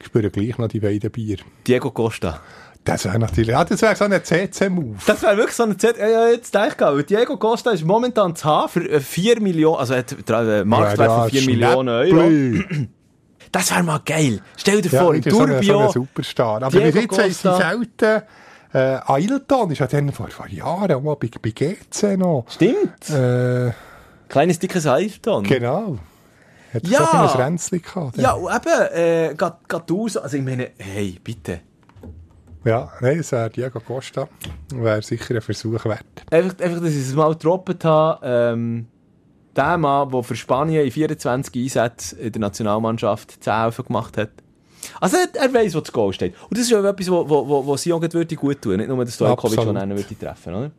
[0.00, 1.38] Ich spüre gleich noch die beiden Bier.
[1.66, 2.40] Diego Costa.
[2.84, 4.96] Das wäre natürlich, ja, das wäre so ein CC-Move.
[5.06, 7.84] Das wäre wirklich so eine Zeit, ja, ja, jetzt denke ich weil Diego Costa ist
[7.84, 12.88] momentan zu haben für äh, 4 Millionen, also hat einen Marktwert von 4 Millionen Euro.
[13.52, 14.40] Das wäre mal geil.
[14.56, 16.62] Stell dir Ja, vor, so ein, so Turbio, ein Superstar.
[16.62, 17.56] Aber Diego bis jetzt Costa.
[17.70, 18.22] selten
[18.74, 22.46] Äh, Ailton ist ja dann vor, vor Jahren auch mal bei, bei GC noch.
[22.48, 23.10] Stimmt.
[23.10, 23.72] Äh,
[24.28, 25.44] Kleines, dickes Eifton.
[25.44, 25.98] genau.
[26.72, 27.06] Hat Ja.
[27.28, 28.16] so ein Ränzchen gehabt.
[28.16, 28.24] dann.
[28.24, 29.34] Ja, und eben, äh,
[29.90, 30.16] aus.
[30.16, 31.60] Also ich meine, hey, bitte.
[32.64, 34.28] Ja, nein, das wäre Diego Costa.
[34.72, 36.04] Wäre sicher ein Versuch wert.
[36.30, 38.20] Einfach, einfach dass ich es mal gedroppt habe.
[38.24, 38.86] Ähm,
[39.56, 44.30] der Mann, der für Spanien in 24 Einsätzen in der Nationalmannschaft 10 Elfen gemacht hat.
[45.00, 46.34] Also er, er weiss, wo das Goal steht.
[46.48, 48.76] Und das ist ja etwas, wo, wo, wo, wo Sion gerade würde gut tun.
[48.76, 50.70] Nicht nur, dass Stojkovic schon einen würde treffen, oder?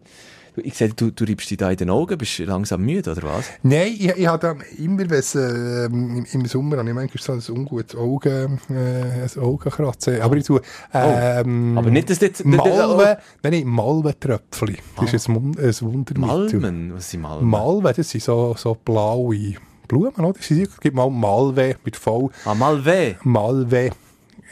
[0.58, 3.24] Ich sehe, du, du reibst dich da in den Augen, bist du langsam müde, oder
[3.24, 3.46] was?
[3.64, 7.58] Nein, ich, ich habe immer, wenn es, äh, im, Sommer, habe ich manchmal so ein
[7.58, 10.22] ungutes Augen, äh, ein Augenkratzen.
[10.22, 10.62] Aber ich tue,
[10.94, 12.46] ähm, Aber nicht, dass jetzt...
[12.46, 14.78] Malve, nein, nein, Malventröpfchen.
[15.00, 16.60] Das ist ein, ein Wundermittel.
[16.60, 16.94] Malmen?
[16.94, 17.50] Was sind Malmen?
[17.50, 19.56] Malve, das sind so, so blaue
[19.88, 20.40] Blumen, oder?
[20.40, 22.32] Sie sagen, Gib mal Malve mit V.
[22.46, 23.16] Ah, Malve.
[23.24, 23.92] Malve.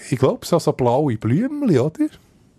[0.10, 2.08] Ich glaube, so, so blaue Blümchen, oder?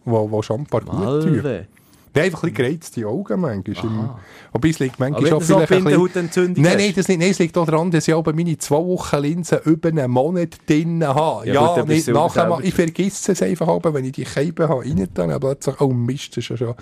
[0.05, 1.67] Wo, wo paar gut tun.
[2.15, 3.85] Nein, einfach ein bisschen gereizte Augen manchmal.
[3.85, 4.11] Im,
[4.53, 6.53] wobei es liegt manchmal schon vielleicht ein bisschen...
[6.57, 7.21] Nein, nein, das nicht.
[7.21, 10.59] Nein, es liegt auch daran, dass ich aber meine zwei Wochen Linsen über einen Monat
[10.69, 11.47] drin habe.
[11.49, 12.59] Ja, Ja, nicht nachher.
[12.63, 16.37] Ich vergesse es einfach, aber wenn ich die Scheibe habe, rein dann, plötzlich, oh Mist,
[16.37, 16.75] das ist ja schon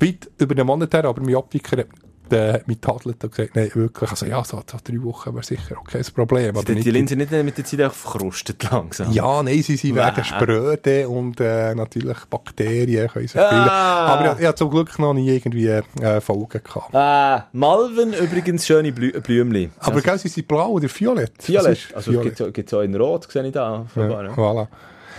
[0.00, 1.84] weit über einen Monat her, aber mein Optiker
[2.32, 5.98] äh, mit Tadlet gesagt, nein, wirklich, also ja, so, so drei Wochen wäre sicher okay,
[5.98, 6.56] das Problem.
[6.56, 9.12] Aber nicht die Linsen nicht mit der Zeit auch verkrustet langsam?
[9.12, 13.48] ja, nein, sie sind wegen Spröde und äh, natürlich Bakterien können sich Ah.
[13.50, 13.68] bilden.
[13.70, 16.94] Aber ich, ich habe zum Glück noch nie irgendwie äh, Folgen gehabt.
[16.94, 19.72] Ah, Malven übrigens schöne Blü Blümchen.
[19.80, 21.32] Aber gell, sie sind blau oder violett?
[21.46, 21.88] Violett.
[21.94, 22.54] Also violett.
[22.54, 23.86] gibt es auch in Rot, sehe ich da.
[23.96, 24.02] Ja.
[24.02, 24.68] voilà.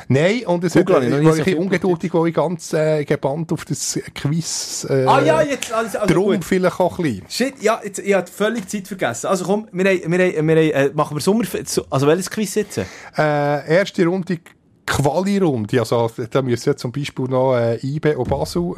[0.08, 3.52] Nein, und es Google hat, ich war ein bisschen ungeduldig, weil ich ganz äh, gebannt
[3.52, 4.86] auf das Quiz.
[4.90, 6.46] Äh, Ah ja, jetzt alles also Drum gut.
[6.46, 7.26] vielleicht auch ein bisschen.
[7.30, 9.28] Shit, ja, jetzt, ich habe völlig Zeit vergessen.
[9.28, 11.44] Also komm, wir, haben, wir, haben, wir haben, äh, machen wir Sommer...
[11.90, 12.78] Also welches Quiz jetzt?
[12.78, 12.84] Äh,
[13.18, 14.40] erste Runde
[14.86, 15.80] Quali-Runde.
[15.80, 18.74] Also, da müssen ja zum Beispiel noch äh, IB und Basel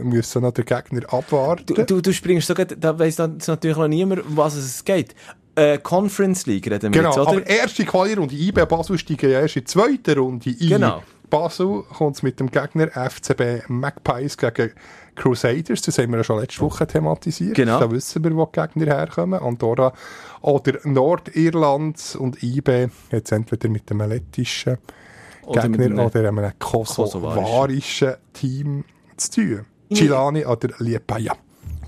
[0.00, 1.66] äh, müssen noch den Gegner abwarten.
[1.66, 5.14] Du, du, du springst so, grad- da weiss natürlich noch niemand, um was es geht.
[5.56, 7.38] Äh, Conference League reden wir Genau, jetzt, oder?
[7.38, 8.34] aber erste Quali-Runde.
[8.34, 10.68] IB und Basel steigen ja erst in zweite Runde ein.
[10.68, 11.02] Genau.
[11.30, 14.72] Basel kommt mit dem Gegner FCB Magpies gegen
[15.16, 15.82] Crusaders.
[15.82, 17.54] Das haben wir ja schon letzte Woche thematisiert.
[17.54, 17.80] Genau.
[17.80, 19.40] Da wissen wir, wo die Gegner herkommen.
[19.40, 19.92] Andorra
[20.42, 24.78] oder Nordirland und IB jetzt entweder mit dem lettischen
[25.46, 28.84] Oder Gegner einem oder einem kosovarischen Team
[29.16, 29.66] zu tun.
[29.92, 31.34] Chilani oder Liepaja.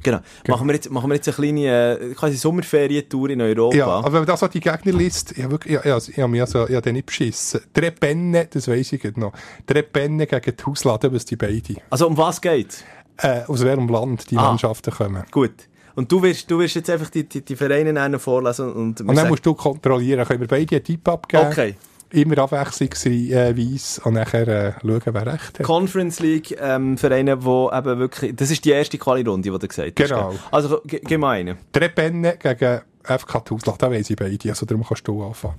[0.03, 0.19] Genau.
[0.49, 3.77] Machen, wir jetzt, machen wir jetzt eine kleine äh, quasi Sommerferientour in Europa.
[3.77, 6.29] Ja, aber wenn man das so die Gegnerliste, ich habe wirklich, ich, ich, ich habe
[6.29, 7.61] mich also, ich habe den nicht beschissen.
[7.73, 9.33] Drei Penne, das weiss ich noch.
[9.67, 11.75] Drei Penne gegen die Hausladen, was die beide.
[11.91, 12.85] Also um was geht's?
[13.19, 14.43] Äh, aus welchem Land die Ah.
[14.43, 15.25] Mannschaften kommen.
[15.31, 15.53] Gut.
[15.97, 19.17] Und du wirst, du wirst jetzt einfach die, die, die Vereine vorlesen und, Und dann
[19.17, 21.47] sagen- musst du kontrollieren, können wir beide einen Tipp abgeben.
[21.51, 21.75] Okay.
[22.11, 25.63] Immer abwechslungsweise und nachher äh, schauen, wer recht hat.
[25.63, 30.01] Conference League ähm, Vereine, wo eben wirklich, das ist die erste Quali-Runde, die du gesagt
[30.01, 30.09] hast.
[30.09, 30.31] Genau.
[30.31, 30.39] gell?
[30.51, 31.59] Also, ge- gib mal einen.
[31.71, 35.57] Drei Penne gegen FK Hausladen, da weiss ich beide, also darum kannst du anfangen.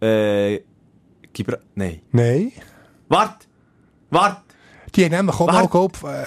[0.00, 0.60] Äh,
[1.32, 2.00] Gibra Nein.
[2.12, 2.52] Nein.
[3.08, 3.46] Wart!
[4.10, 4.42] Wart!
[4.94, 6.24] Die haben nämlich auch Wer- mal, glaub, äh,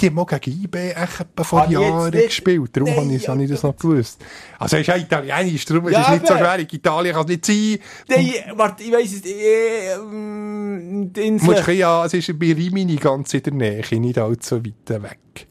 [0.00, 0.94] die haben mal gegen IB
[1.42, 2.70] vor Ah, Jahren gespielt.
[2.76, 4.20] Darum Nein, habe ich, habe ich das noch gewusst.
[4.58, 6.58] Also, es ist ja Italienisch, darum ist Ja, es nicht so schwer.
[6.58, 7.78] Italien kann es nicht sein.
[8.08, 9.24] Nein, warte, ich weiss es.
[9.24, 11.46] Äh, ähm, die Insel.
[11.46, 15.46] musst ja, es ist bei Rimini ganz in der Nähe, nicht allzu weit weg.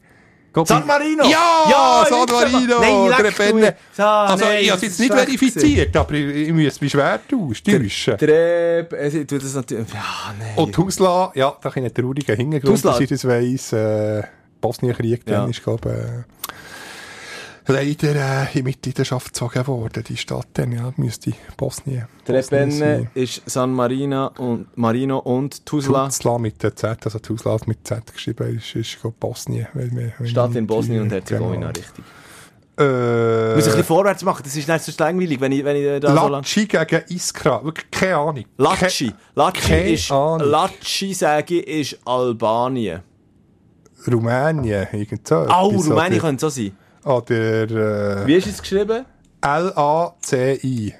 [0.64, 1.24] San Marino!
[1.24, 2.80] Ja, San jetzt aber- Marino!
[2.80, 3.76] Nein, leck Penne.
[3.96, 8.18] also, nein, ich habe es jetzt nicht verifiziert, aber ich, ich muss mich schwer täuschen.
[8.20, 9.92] Äh, ich tue das natürlich.
[9.92, 10.52] Ja, nein.
[10.56, 13.72] Und Tuzla, ja, da kann ich einen traurigen Hintergrund, dass ich das weiss.
[13.72, 14.22] Äh,
[14.60, 15.40] Bosnienkrieg, Ja.
[15.40, 16.41] dann ist, glaube äh,
[17.66, 22.06] leider äh, in Mitleidenschaft gezogen worden, die Stadt dann, ja, müsste Bosnien.
[22.26, 23.10] Sein.
[23.14, 26.06] ist San Marino und, Marino und Tuzla.
[26.06, 29.66] Tuzla mit der Z, also Tuzla mit Z geschrieben, ist, ist Bosnien.
[29.74, 31.78] Weil wir, wenn Stadt in Bosnien und Herzegowina, genau.
[31.78, 32.04] richtig.
[32.78, 35.76] Äh, Ich muss ein bisschen vorwärts machen, das ist nicht so langweilig, wenn ich, wenn
[35.76, 36.32] ich da so lang...
[36.32, 38.44] Latschi gegen Iskra, wirklich keine Ahnung.
[38.56, 39.12] Latschi.
[39.34, 40.48] Latschi keine ist, Ahnung.
[40.48, 43.00] Latschi, sage ich, ist Albanien.
[44.10, 45.42] Rumänien, irgend so.
[45.42, 45.56] Etwas,
[45.90, 46.72] Rumänien könnte es auch
[47.04, 49.04] Oder äh, Wie ist es geschrieben?
[49.40, 50.94] L-A-C-I.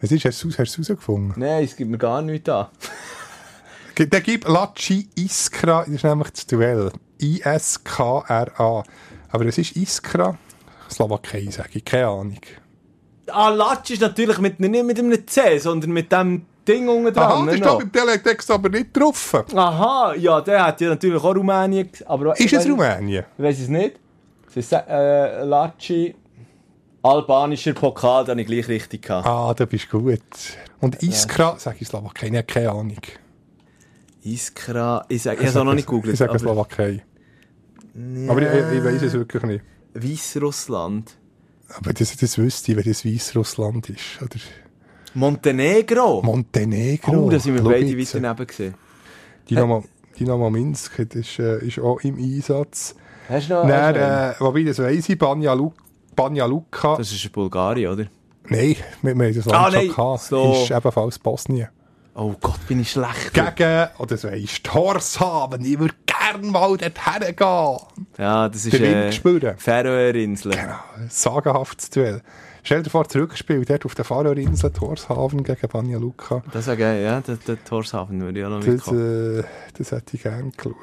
[0.00, 1.34] Was ist, hast du du herausgefunden?
[1.36, 2.68] Nein, es gibt mir gar nichts an.
[3.98, 6.92] Der gibt Latschi Iskra, das ist nämlich das Duell.
[7.20, 8.84] I-S-K-R-A.
[9.30, 10.38] Aber es ist Iskra,
[10.88, 12.40] Slowakei, sage ich, keine Ahnung.
[13.26, 17.24] Ah, Latsch ist natürlich mit, nicht mit einem C, sondern mit dem Ding unten dran.
[17.24, 17.78] Aha, das ne, steht noch.
[17.78, 19.44] beim Teletext aber nicht drauf.
[19.54, 21.88] Aha, ja, der hat ja natürlich auch Rumänien.
[22.06, 23.24] Aber Ist es Rumänien?
[23.36, 23.96] Ich weiß es nicht.
[24.48, 26.14] Es ist äh, Latschi,
[27.02, 29.26] albanischer Pokal, den ich gleich richtig gehabt.
[29.26, 30.20] Ah, da bist du gut.
[30.80, 32.96] Und Iskra, sage ich Slowakei, ich habe keine Ahnung.
[34.22, 36.14] Iskra, ich sag, ich habe es auch noch nicht gegoogelt.
[36.14, 37.02] Ich sage aber- Slowakei.
[37.94, 38.30] Ja.
[38.30, 39.64] Aber ich, ich, ich weiß es wirklich nicht.
[39.94, 41.16] Weißrussland.
[41.76, 44.22] Aber das, das wüsste ich, wenn das Weißrussland ist.
[44.22, 44.36] Oder
[45.14, 46.22] Montenegro.
[46.22, 47.12] Montenegro.
[47.26, 48.74] oh, da sind wir beide weit daneben gesehen.
[49.50, 49.84] Dynamo,
[50.18, 52.94] Dynamo Minsk das ist, äh, ist auch im Einsatz.
[53.28, 53.66] Hast du noch?
[53.66, 55.72] Dann, äh, wobei, das weiss ich, Banja, Lu
[56.16, 56.96] Banja Luka.
[56.96, 58.04] das ist Bulgarien, oder?
[58.48, 60.20] Nein, wir, wir haben das Land Ah, schon nein, gehabt.
[60.22, 60.52] so.
[60.62, 61.68] Ist ebenfalls Bosnien.
[62.14, 63.32] Oh Gott, bin ich schlecht.
[63.32, 65.64] Gegen, oder das weisst, Torshaven.
[65.64, 67.78] Ich würde gerne mal dort hergehen.
[68.18, 69.56] Ja, das ist Den Wind äh, spüren.
[69.56, 70.56] Färöerinseln.
[70.58, 70.78] Genau,
[71.08, 72.22] sagenhaftes Duell.
[72.68, 76.42] Stell dir vor, zurückgespielt, dort auf der Färöerinseln, Torshaven gegen Banja Luka.
[76.52, 79.38] Das wäre geil, ja, der, der Torshafen würde ich auch noch Das, mitkommen.
[79.38, 79.44] äh,
[79.78, 80.74] das hätte ich gerne geschaut.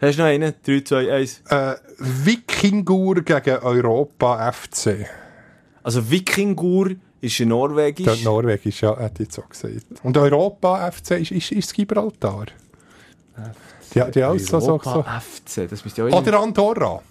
[0.00, 0.54] Hast du noch einen?
[0.64, 1.42] 3, 2, 1.
[1.50, 5.06] Äh, Wikingur gegen Europa FC.
[5.82, 8.06] Also Wikingur ist in Norwegisch.
[8.06, 9.84] Dort Norwegisch, ja, hätte ich jetzt auch gesagt.
[10.02, 12.46] Und Europa FC ist, ist, ist Gibraltar.
[13.94, 15.02] Die, die auch so, so, so.
[15.02, 17.02] FC, das müsste ja auch Oder Andorra.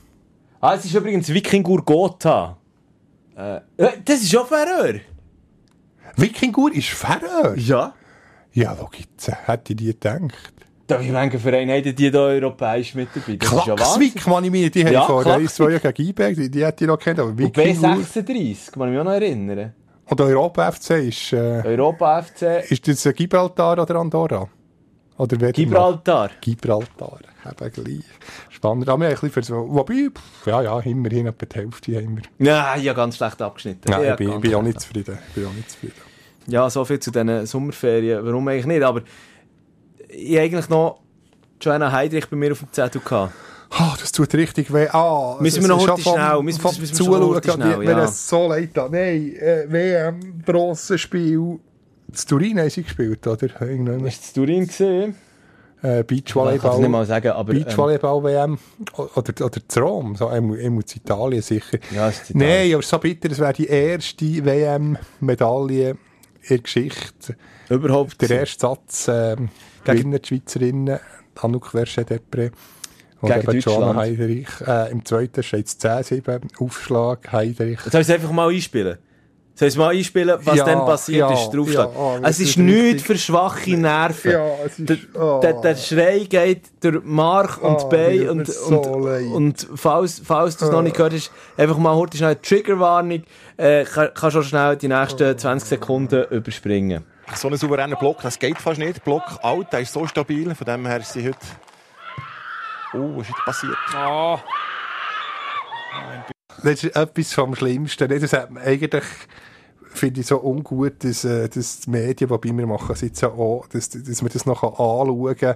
[0.59, 2.57] Ah, es ist übrigens Wikingur Gotha.
[3.37, 4.99] Äh, äh, das ist auch Färöer.
[6.17, 7.55] Wikingur ist Färöer.
[7.57, 7.93] Ja.
[8.53, 9.29] Ja, wo gibt's?
[9.29, 10.53] Hätte ich die gedacht.
[10.87, 13.37] Da wie viele Vereine haben die da europäisch mit dabei?
[13.37, 13.75] Das ist ja
[14.29, 15.43] man ich mich, die Ja, vor Klaxvik.
[15.43, 17.63] ein, zwei Jahren gegen IBEG, die, die hätte ich noch kennt, aber Wikingur.
[17.63, 19.73] B36, kann ich mich auch noch erinnern.
[20.05, 24.49] Und Europa FC ist, äh, Europa FC, ist das Gibraltar oder Andorra?
[25.17, 26.31] Oder Gibraltar.
[26.41, 28.03] Gibraltar, eben gleich.
[28.49, 28.87] Spannend.
[28.89, 32.23] Aber wir ein bisschen Wobei, pff, ja, ja, immerhin etwa die Hälfte haben wir.
[32.37, 33.89] Nein, ich habe ganz schlecht abgeschnitten.
[33.91, 35.17] Nein, Ja, ich bin, bin auch nicht zufrieden.
[35.35, 35.93] Bin auch nicht zufrieden.
[36.47, 38.25] Ja, so viel zu diesen Sommerferien.
[38.25, 38.83] Warum eigentlich nicht?
[38.83, 39.01] Aber
[40.09, 40.99] ich eigentlich noch
[41.61, 43.33] Joanna Heidrich bei mir auf dem Zettel gehabt.
[43.69, 44.87] Ah, das tut richtig weh.
[44.91, 47.85] Ah, Müssen wir noch ist heute schnell, müssen- vom müssen wir Zuschauen, heute schnell, die-
[47.87, 47.95] ja.
[47.95, 48.89] Mir es so leid da.
[48.91, 51.59] Nein, äh, WM, grosses Spiel.
[52.09, 53.47] Das Turin haben sie gespielt, oder?
[53.61, 54.03] Irgendwann.
[54.05, 55.15] Hast du das Turin gesehen?
[55.83, 56.89] Äh, Ich kann es nicht Beachvolleyball.
[56.89, 57.53] mal sagen, aber...
[57.53, 58.57] ähm, Beachvolleyball-WM.
[58.97, 60.15] Oder, oder das Rom.
[60.15, 61.79] So, einmal, einmal in Italien sicher.
[61.93, 62.49] Ja, ist Italien.
[62.49, 65.97] Nein, aber so bitter, es wäre die erste WM-Medaille in
[66.49, 67.35] der Geschichte.
[67.69, 68.21] überhaupt...
[68.21, 69.49] Der erste Satz ähm,
[69.83, 70.99] gegen die Schweizerinnen,
[71.41, 72.51] Anouk Verschet-Depré.
[73.21, 73.95] Und Gegen eben Joanna.
[73.99, 74.47] Heiderich.
[74.65, 77.79] Äh, Im zweiten steht es 10-7, Aufschlag, Heiderich.
[77.81, 78.97] Soll ich es einfach mal einspielen.
[79.61, 81.89] Soll ich mal einspielen, was Ja, dann passiert ja, ist, der Aufschlag?
[81.93, 84.31] ja, oh, es ist ist nichts für schwache Nerven.
[84.31, 85.39] Ja, es ist- Der, oh.
[85.39, 90.19] der, der Schrei geht durch Mark und Oh, Bein mir und, so und, und falls,
[90.25, 93.21] falls du es noch nicht gehört hast, einfach mal heute schnell eine Triggerwarnung,
[93.57, 97.03] äh, kann, kannst du schnell die nächsten 20 Sekunden überspringen.
[97.35, 99.03] So einen souveränen Block, das geht fast nicht.
[99.03, 100.55] Block alt, der ist so stabil.
[100.55, 101.37] Von dem her ist sie heute.
[102.95, 103.77] Oh, was ist jetzt passiert?
[106.63, 108.07] Das ist etwas vom Schlimmsten.
[108.19, 109.03] Das hat man eigentlich,
[110.01, 113.23] finde ich, so ungut, dass, äh, dass die Medien, die bei mir machen, es jetzt
[113.23, 115.55] auch, dass, dass man das noch anschauen kann.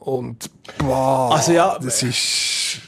[0.00, 2.80] Und, boah, Also ja, das ist,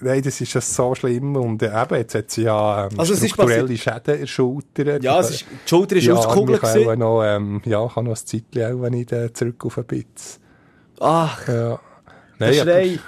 [0.00, 1.36] nein, das ist ja so schlimm.
[1.36, 5.00] Und äh, eben, jetzt hat sie ja ähm, Also strukturelle Schäden in der Schulter.
[5.02, 6.60] Ja, es ist, die Schulter ist ja, ausgekugelt.
[6.62, 6.98] gewesen.
[6.98, 10.38] noch, ähm, ja, kann noch ein Zeitchen auch nicht äh, zurück auf den Bitz.
[11.00, 11.54] Ach, Ja.
[11.54, 11.80] der
[12.38, 12.98] Nein, aber- Schrei.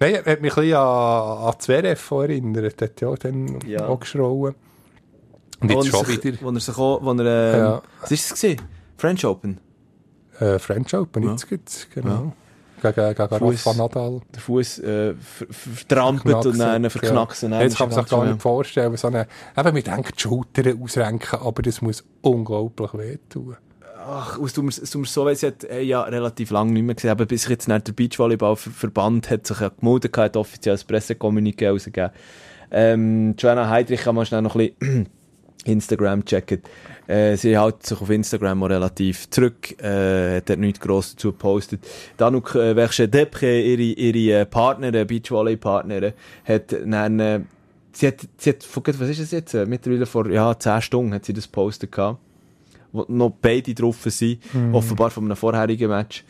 [0.00, 2.80] Nein, hat mich ein bisschen an, an Zverev erinnert.
[2.80, 3.86] Der hat ja auch dann Ja.
[3.86, 4.54] auch geschrauen.
[5.64, 7.82] Und jetzt schon sich- wieder Wo er sich auch, wo er, ähm, Ja.
[8.00, 8.62] was ist es gewesen?
[8.96, 9.58] French Open.
[10.40, 11.30] äh, French Open, Ja.
[11.30, 12.32] jetzt gibt's, genau.
[12.82, 13.66] Gegen, gegen Fuss.
[13.66, 14.20] Rafa Nadal.
[14.34, 17.44] Der Fuß äh, ver- ver- vertrampelt und dann verknackst.
[17.44, 20.20] und dann Jetzt kann man sich gar nicht vorstellen, so eine, eben, wir denken, die
[20.20, 23.56] Schultern ausrenken, aber das muss unglaublich wehtun.
[24.06, 26.72] Ach, es tut mir, es tut mir so weh, sie hat äh, ja relativ lange
[26.72, 30.84] nicht mehr gesehen, aber bis jetzt der Beachvolleyball-Verband hat sich ja gemeldet, hat offiziell das
[30.86, 32.10] Pressekommuniqué rausgegeben.
[32.70, 35.08] Ähm, Joanna Heidrich kann man schnell noch ein bisschen
[35.64, 36.62] Instagram checken.
[37.06, 41.32] Äh, sie hält sich auf Instagram auch relativ zurück, äh, hat dort nichts gross dazu
[41.32, 41.80] gepostet.
[42.16, 46.12] Danuk äh, Verche-Depre, ihre, ihre äh, Partnerin, Beachvolley-Partnerin,
[46.44, 47.40] hat dann, äh,
[47.92, 48.66] sie hat, sie hat,
[49.00, 49.54] was ist das jetzt?
[49.54, 52.18] Äh, Mittlerweile vor, ja, 10 Stunden hat sie das gepostet gehabt
[52.94, 54.38] wo noch beide drauf sind,
[54.72, 56.24] offenbar von einem vorherigen Match.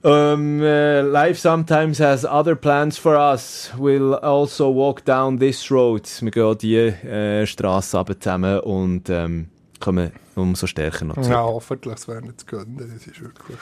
[0.00, 3.72] Um, uh, life sometimes has other plans for us.
[3.76, 6.08] We'll also walk down this road.
[6.20, 9.48] Wir gehen die äh, Straße zusammen und ähm,
[9.80, 11.28] kommen umso stärker noch zurück.
[11.28, 13.58] Ja, Ja, hoffentlich, es wäre nicht zu gönnen, das ist wirklich...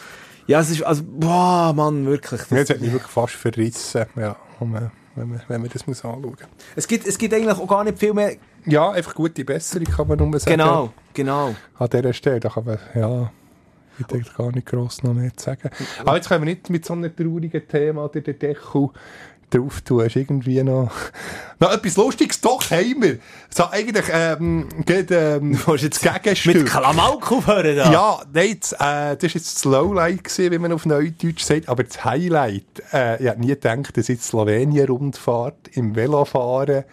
[0.47, 2.41] es ist, also, boah, Mann, wirklich.
[2.41, 5.87] Das, Jetzt hat mich wirklich fast verrissen, ja, wenn man, wenn man, wenn man das
[5.87, 6.37] muss anschauen
[6.77, 8.37] es, gibt, es gibt eigentlich auch gar nicht viel mehr.
[8.67, 10.51] Ja, einfach gute Besserung kann man nur sagen.
[10.59, 11.55] Genau, genau.
[11.79, 13.31] An dieser Stelle, da kann man, ja,
[13.99, 15.71] ich denke gar nicht gross noch mehr zu sagen.
[16.01, 18.91] Aber jetzt können wir nicht mit so einem traurigen Thema, der Deckel,
[19.51, 20.91] drauf tust, irgendwie noch,
[21.61, 23.19] noch etwas Lustiges, doch haben wir.
[23.49, 26.55] So, eigentlich, ähm, geht, ähm, Du jetzt Gegenstück.
[26.55, 27.93] mit Klamauk aufhören da.
[27.93, 31.69] Ja, nein, das, äh, das ist jetzt das Lowlight gewesen, wie man auf Neudeutsch sagt,
[31.69, 36.85] aber das Highlight, äh, ich hätte nie gedacht, dass die Slowenien-Rundfahrt im Velofahren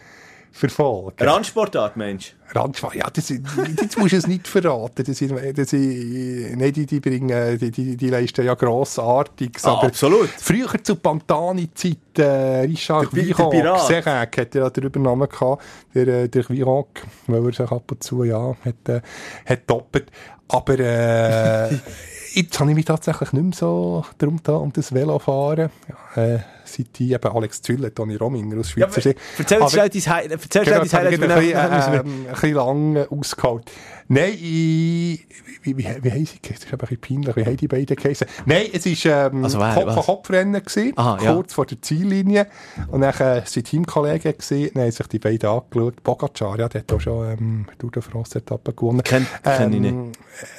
[0.54, 1.26] verfolge.
[1.26, 2.36] Randsportart, Mensch.
[2.56, 7.58] Randfahren, ja, das, jetzt musst du es nicht verraten, das, das, nein, die, die bringen,
[7.58, 10.30] die, die, die leisten ja grossartiges, Ah, absolut.
[10.30, 13.88] früher zu Pantani-Zeit, äh, Richard Pirat.
[13.88, 15.64] Serrac hat ja den Übernamen gehabt,
[15.95, 19.01] der, äh, der Virenque, weil er sich ab und zu, ja, hat, äh,
[19.47, 20.12] hat doppelt,
[20.47, 21.76] aber, äh,
[22.34, 25.72] jetzt habe ich mich tatsächlich nicht mehr so darum da, um das Velofahren,
[26.16, 26.39] ja, äh,
[26.80, 29.19] ich eben Alex Zülle, Toni Rominger aus Ja, Schweizer Sicht.
[29.38, 31.71] erzähl schnell dein Hi- erzähl Genau, schnell dein ich Highlight.
[31.71, 33.71] ein bisschen, ähm, ein bisschen lang ausgeholt.
[34.09, 35.26] Nein, ich,
[35.61, 36.39] wie, wie, wie sie geheißen?
[36.41, 37.36] Das ist ein bisschen peinlich.
[37.38, 38.28] Wie haben die beiden geheißen?
[38.45, 39.97] Nein, es war ähm, Also wer, Kopf was?
[39.97, 41.34] an Kopf-Rennen, gewesen, Aha, ja.
[41.34, 42.47] kurz vor der Ziellinie.
[42.89, 44.34] Und dann äh, sind Teamkollegen
[44.74, 46.03] dann haben sich die beiden angeschaut.
[46.03, 49.01] Bogacar, ja, der hat auch schon ähm, Tour de France-Etappe gewonnen.
[49.03, 49.95] Kenn- kenn ich nicht.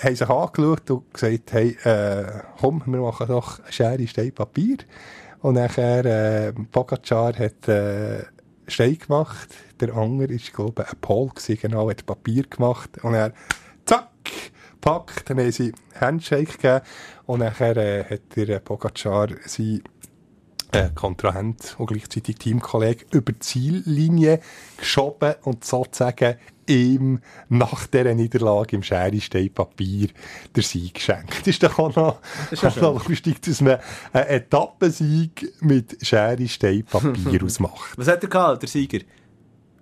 [0.03, 2.25] Haben sich angeschaut und gesagt, hey, äh,
[2.59, 4.79] komm, wir machen doch Schere, Stein, Papier.
[5.45, 8.25] Und nachher, äh, Pogacar hat, äh,
[8.67, 9.55] Stein gemacht.
[9.79, 13.05] Der andere ist, glaube ich, ein Pol gewesen, genau, hat Papier gemacht.
[13.05, 13.35] Und er,
[13.85, 14.09] zack,
[14.81, 16.81] packt, dann haben sie Handshake gegeben.
[17.27, 19.83] Und nachher, äh, hat der Pogacar sein
[20.75, 24.41] äh, Kontrahent und gleichzeitig Teamkollege über die Ziellinie
[24.77, 29.21] geschoben und sozusagen ihm nach dieser Niederlage im Schere
[29.51, 30.09] Papier
[30.57, 31.39] der Sieg geschenkt.
[31.41, 32.21] Das ist doch auch noch,
[32.63, 33.79] auch noch lustig, dass man
[34.13, 36.37] einen Etappensieg mit Schere
[36.85, 37.97] Papier ausmacht.
[37.97, 39.01] Was hat er gehabt, der Sieger?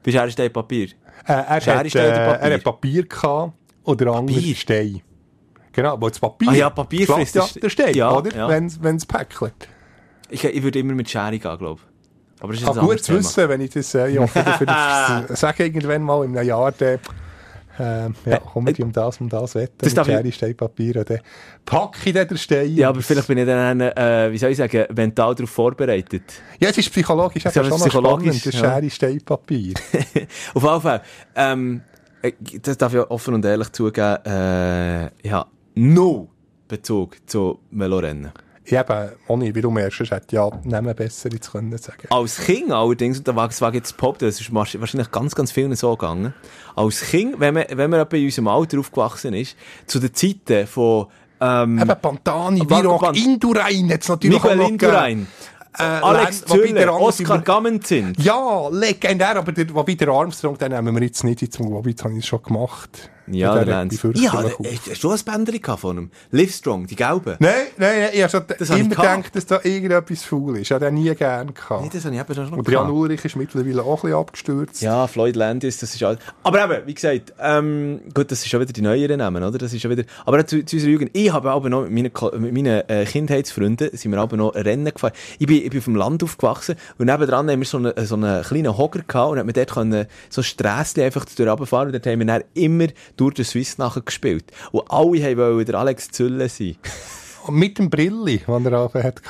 [0.02, 0.88] Bist du Stein Papier?
[1.26, 2.48] Äh, er, Schere, hat, Stein oder äh, Papier?
[2.48, 3.52] er hat Papier gehabt
[3.84, 4.54] oder andere Papier?
[4.56, 5.02] Stein.
[5.72, 6.48] Genau, aber das Papier.
[6.50, 8.36] Ah ja, Papier frisst ja der- der Stein, ja, oder?
[8.36, 8.48] ja.
[8.48, 9.68] Wenn es päckelt.
[10.32, 12.42] Ich, ich würde immer mit Schere gehen, glaube ich.
[12.42, 15.64] Aber das ist ein gut zu wissen, wenn ich das, äh, ich hoffe, dafür sage
[15.64, 16.98] irgendwann mal in einem Jahr, dann,
[17.78, 20.56] ähm, ja, kommen die um das, um das wetten, Das mit darf ich- Schere, Stein,
[20.56, 21.20] Papier, und dann
[21.64, 22.74] packe ich dann den Stein.
[22.74, 26.24] Ja, aber vielleicht bin ich dann, äh, wie soll ich sagen, mental darauf vorbereitet.
[26.58, 28.60] Ja, es ist psychologisch aber schon psychologisch, spannend, das ja.
[28.60, 29.74] Schere, Stein, Papier.
[30.54, 31.02] Auf jeden Fall,
[31.36, 31.80] ähm,
[32.22, 36.28] äh, das darf ich offen und ehrlich zugeben, äh, ich habe no
[36.68, 38.32] Bezug zu Velorennen.
[38.64, 42.02] Ich eben, ohne, wie du merkst, hätte ich ja Namen besser jetzt können sagen.
[42.10, 45.50] Als Kind allerdings, und da wage ich jetzt behaupten, das ist wahrsch- wahrscheinlich ganz, ganz
[45.50, 46.32] vielen so gegangen.
[46.76, 49.56] Als Kind, wenn man, wenn man in unserem Alter aufgewachsen ist,
[49.86, 51.06] zu den Zeiten von,
[51.40, 53.16] ähm, Eben Pantani, Viroc.
[53.16, 55.26] Indurain es natürlich Miguel auch noch Indurain,
[55.78, 58.12] Äh, Alex Züller, Oscar sind Gamenzin.
[58.18, 62.04] Ja, legendär, aber der, wobei der Armstrong, den nehmen wir jetzt nicht ins wobei jetzt
[62.04, 63.10] habe ich es schon gemacht.
[63.28, 64.06] Ja, Der der hat Lance.
[64.08, 66.10] mich Ja, fürchterlich hast hast du ein Bändchen von ihm?
[66.30, 67.36] Livestrong, die gelben?
[67.38, 70.62] Nein, nein, nein, ich habe schon ich immer gedacht, dass da irgendetwas faul ist.
[70.62, 71.82] Ich habe den nie gern gehabt.
[71.82, 72.90] Nee, das habe ich eben schon noch Und Jan.
[72.90, 74.82] Ulrich ist mittlerweile auch ein bisschen abgestürzt.
[74.82, 76.18] Ja, Floyd Landis, das ist alles.
[76.42, 79.58] Aber eben, wie gesagt, ähm, gut, das ist schon wieder die neueren Namen, oder?
[79.58, 81.10] Das ist schon wieder, aber zu, zu unserer Jugend.
[81.14, 84.92] Ich habe aber noch mit meinen, mit meinen äh, Kindheitsfreunden, sind wir aber noch Rennen
[84.92, 85.12] gefahren.
[85.38, 88.14] Ich bin, ich bin auf dem Land aufgewachsen und nebendran haben wir so einen, so
[88.16, 91.92] einen kleinen Hocker gehabt und hat mir dort können, so Strässchen einfach durch runterfahren und
[91.92, 92.86] dort haben wir dann immer
[93.16, 94.44] durch den Swiss nachher gespielt.
[94.70, 96.76] Und alle wollen der Alex Zülle sein.
[97.46, 99.20] Und mit dem Brilli, den er oben hat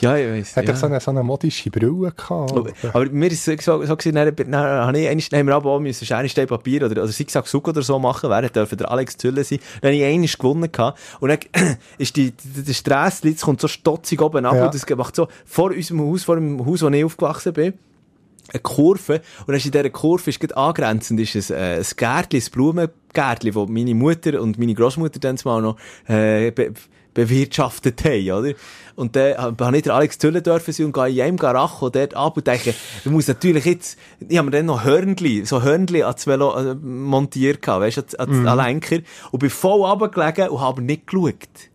[0.00, 0.56] ja, ich weiss.
[0.56, 0.72] Hat ja.
[0.72, 2.52] er so eine, so eine modische Brille gehabt?
[2.52, 5.54] Aber, aber mir ist es so, so gewesen, dann, dann, ich, einmal- dann haben wir
[5.54, 8.76] aber auch müssen Schere, Stein, Papier oder, oder Zigzag, Zug oder so machen, während dürfen
[8.76, 9.58] der Alex Zülle sein.
[9.80, 11.00] Dann habe ich einmal gewonnen gehabt.
[11.20, 11.38] Und dann
[11.98, 14.66] ist die, die, der Stress, kommt so stotzig oben ab Ja.
[14.66, 17.72] und das macht so vor unserem Haus, vor dem Haus, wo ich aufgewachsen bin,
[18.52, 19.20] eine Kurve.
[19.46, 23.66] Und in dieser Kurve ist gerade angrenzend ist ein, äh, ein Gärtchen, ein Blumengärtchen, wo
[23.66, 25.76] meine Mutter und meine Großmutter dann mal noch,
[26.08, 26.72] äh, be
[27.14, 28.54] bewirtschaftet haben, oder?
[28.94, 31.90] Und dann äh, habe ich den Alex Zülle dürfen sein und gehe in einem Garacho
[31.90, 32.74] dort ab und denke,
[33.04, 36.74] du musst natürlich jetzt, ich habe mir dann noch Hörnli, so Hörnli ans Velo äh,
[36.74, 38.98] montiert weißt du, an, an, an Lenker.
[39.30, 41.71] Und bin voll runtergelegen und habe nicht geschaut.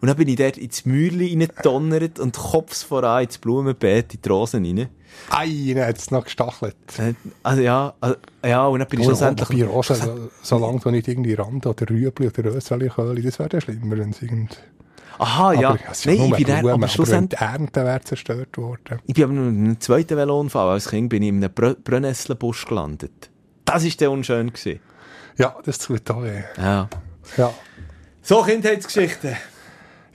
[0.00, 4.28] Und dann bin ich dort ins Mäuerli reingedonnert und kopfs voran ins Blumenbeet, in die
[4.28, 4.88] Rosen rein.
[5.30, 6.76] Ei, dann hat es noch gestachelt.
[6.98, 9.48] Äh, Also ja, also, ja, und dann bin ich schlussendlich...
[9.48, 13.60] Bei Rosen, so, solange du nicht irgendwie Rand oder Rüebli oder Röswelliköli, das wäre dann
[13.60, 14.62] schlimmer, wenn es irgend...
[15.18, 15.70] Aha, ja.
[15.70, 17.40] Aber ja Nein, nur ich bin dann, aber aber schlussendlich...
[17.40, 19.00] die Ernte wäre zerstört worden.
[19.06, 23.30] Ich bin aber einem zweiten Velounfall als Kind bin ich in einem Brö Brennnesselbusch gelandet.
[23.64, 24.52] Das war dann unschön.
[24.52, 24.78] Gewesen.
[25.36, 26.42] Ja, das tut auch weh.
[26.56, 26.88] Ja.
[27.36, 27.52] Ja.
[28.22, 29.36] So, Kindheitsgeschichten.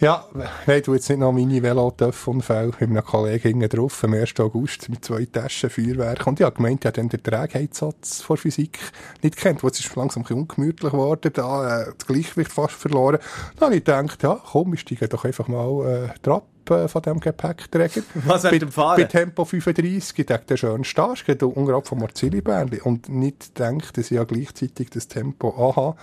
[0.03, 4.37] Ja, nein, du jetzt nicht noch meine Velo-Töpfunfälle mit einem Kollegen drauf am 1.
[4.41, 6.27] August mit zwei Taschen Feuerwerk.
[6.27, 8.79] Und ich habe gemeint, ich habe dann den Trägheitssatz von Physik
[9.21, 9.63] nicht kennt.
[9.63, 13.19] Wo es ist langsam ein bisschen ungemütlich geworden, da, äh, das Gleichgewicht fast verloren.
[13.55, 17.19] Dann habe ich gedacht, ja, komm, wir steigen doch einfach mal, äh, drauf von diesem
[17.19, 18.01] Gepäckträger.
[18.13, 18.97] Was bei, dem Fahren?
[18.97, 22.81] Bei Tempo 35 gibt es den schönen Start, geht unterhalb vom Marzili-Bärli.
[22.81, 25.95] Und nicht denkt, dass ich ja gleichzeitig das Tempo aha.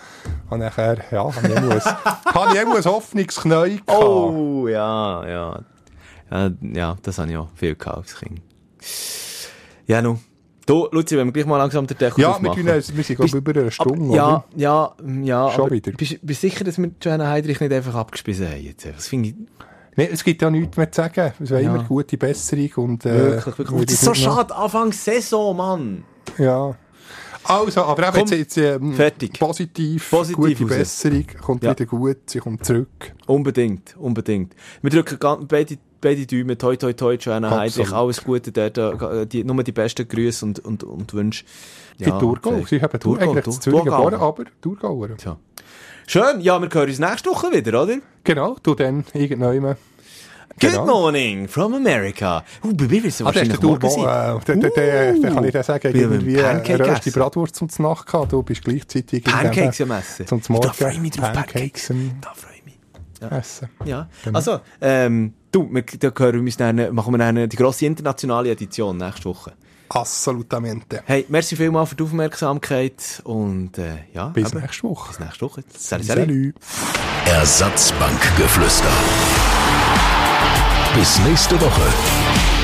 [0.50, 1.80] Und nachher, ja, habe ich immer ein,
[2.34, 4.04] habe ich immer ein Hoffnungsknäu gehabt.
[4.04, 5.60] Oh, ja, ja.
[6.30, 8.40] Ja, ja das habe ich auch viel gehabt als Kind.
[9.86, 10.20] Ja, nun.
[10.66, 13.34] Du, Luzi, wenn wir gleich mal langsam den Deckel Ja, wir, tun, wir sind, ich,
[13.34, 14.94] über eine Stunde, Aber, ja, ja,
[15.24, 15.90] ja, Schon aber wieder.
[15.90, 18.62] Bist du bist du sicher, dass wir Joanna Heidrich nicht einfach abgespissen haben?
[18.62, 18.86] Jetzt?
[18.86, 19.34] Das finde ich
[19.96, 21.32] Nee, es gibt ja nichts mehr zu sagen.
[21.42, 21.74] Es war Ja.
[21.74, 23.70] immer gute Besserung und, äh, wirklich, wirklich.
[23.70, 26.04] würde Das ist so schade, Anfang Saison, Mann.
[26.38, 26.74] Ja.
[27.44, 29.38] Also, aber eben Komm, jetzt, jetzt ähm, fertig.
[29.40, 30.78] positiv, Positiv gute raus.
[30.78, 31.70] Besserung, kommt Ja.
[31.70, 33.12] wieder gut, sie kommt zurück.
[33.26, 34.54] Unbedingt, unbedingt.
[34.82, 35.18] Wir drücken
[35.48, 37.50] beide, beide Daumen, toi, toi, toi, Joanna.
[37.50, 41.44] Heidrich, alles Gute dort, äh, die, nur die besten Grüße und, und, und Wünsche.
[41.96, 44.04] Ja, die Thurgau, sie haben Thurgau, eigentlich Thur- zu Zürich Thurgau.
[44.04, 45.16] geboren, aber Thurgauer.
[45.16, 45.38] Tja.
[46.12, 47.98] Schön, ja, wir hören uns nächste Woche wieder, oder?
[48.24, 49.76] Genau, du dann irgendwann.
[50.60, 50.84] Good Genau.
[50.84, 52.42] morning from America.
[52.64, 54.40] Uh, bei mir Ah, ist wahrscheinlich der morgen sein.
[54.40, 56.34] äh, der, der, der kann ich dir sagen, irgendwie
[56.72, 57.12] röste essen.
[57.12, 60.26] Bratwurst zum Nacht gehabt, du bist gleichzeitig Pancakes irgendwann am Essen.
[60.42, 61.92] zum Morgen Da freue ich mich drauf, Pancakes Pancakes.
[62.20, 63.30] Da freue ich mich.
[63.30, 63.68] Essen.
[63.84, 64.08] Ja.
[64.24, 64.36] Genau.
[64.36, 68.50] Also, ähm, du, wir, da hören wir uns dann, machen wir dann die grosse internationale
[68.50, 69.52] Edition nächste Woche.
[69.90, 71.02] Assolutamente.
[71.04, 75.08] Hey, merci vielmals für die Aufmerksamkeit und äh, ja, Bis eben, nächste Woche.
[75.08, 75.64] bis nächste Woche.
[75.76, 76.26] Salut, salut.
[76.28, 76.54] Salut.
[77.26, 78.92] Ersatzbankgeflüster.
[80.94, 82.59] Bis nächste Woche.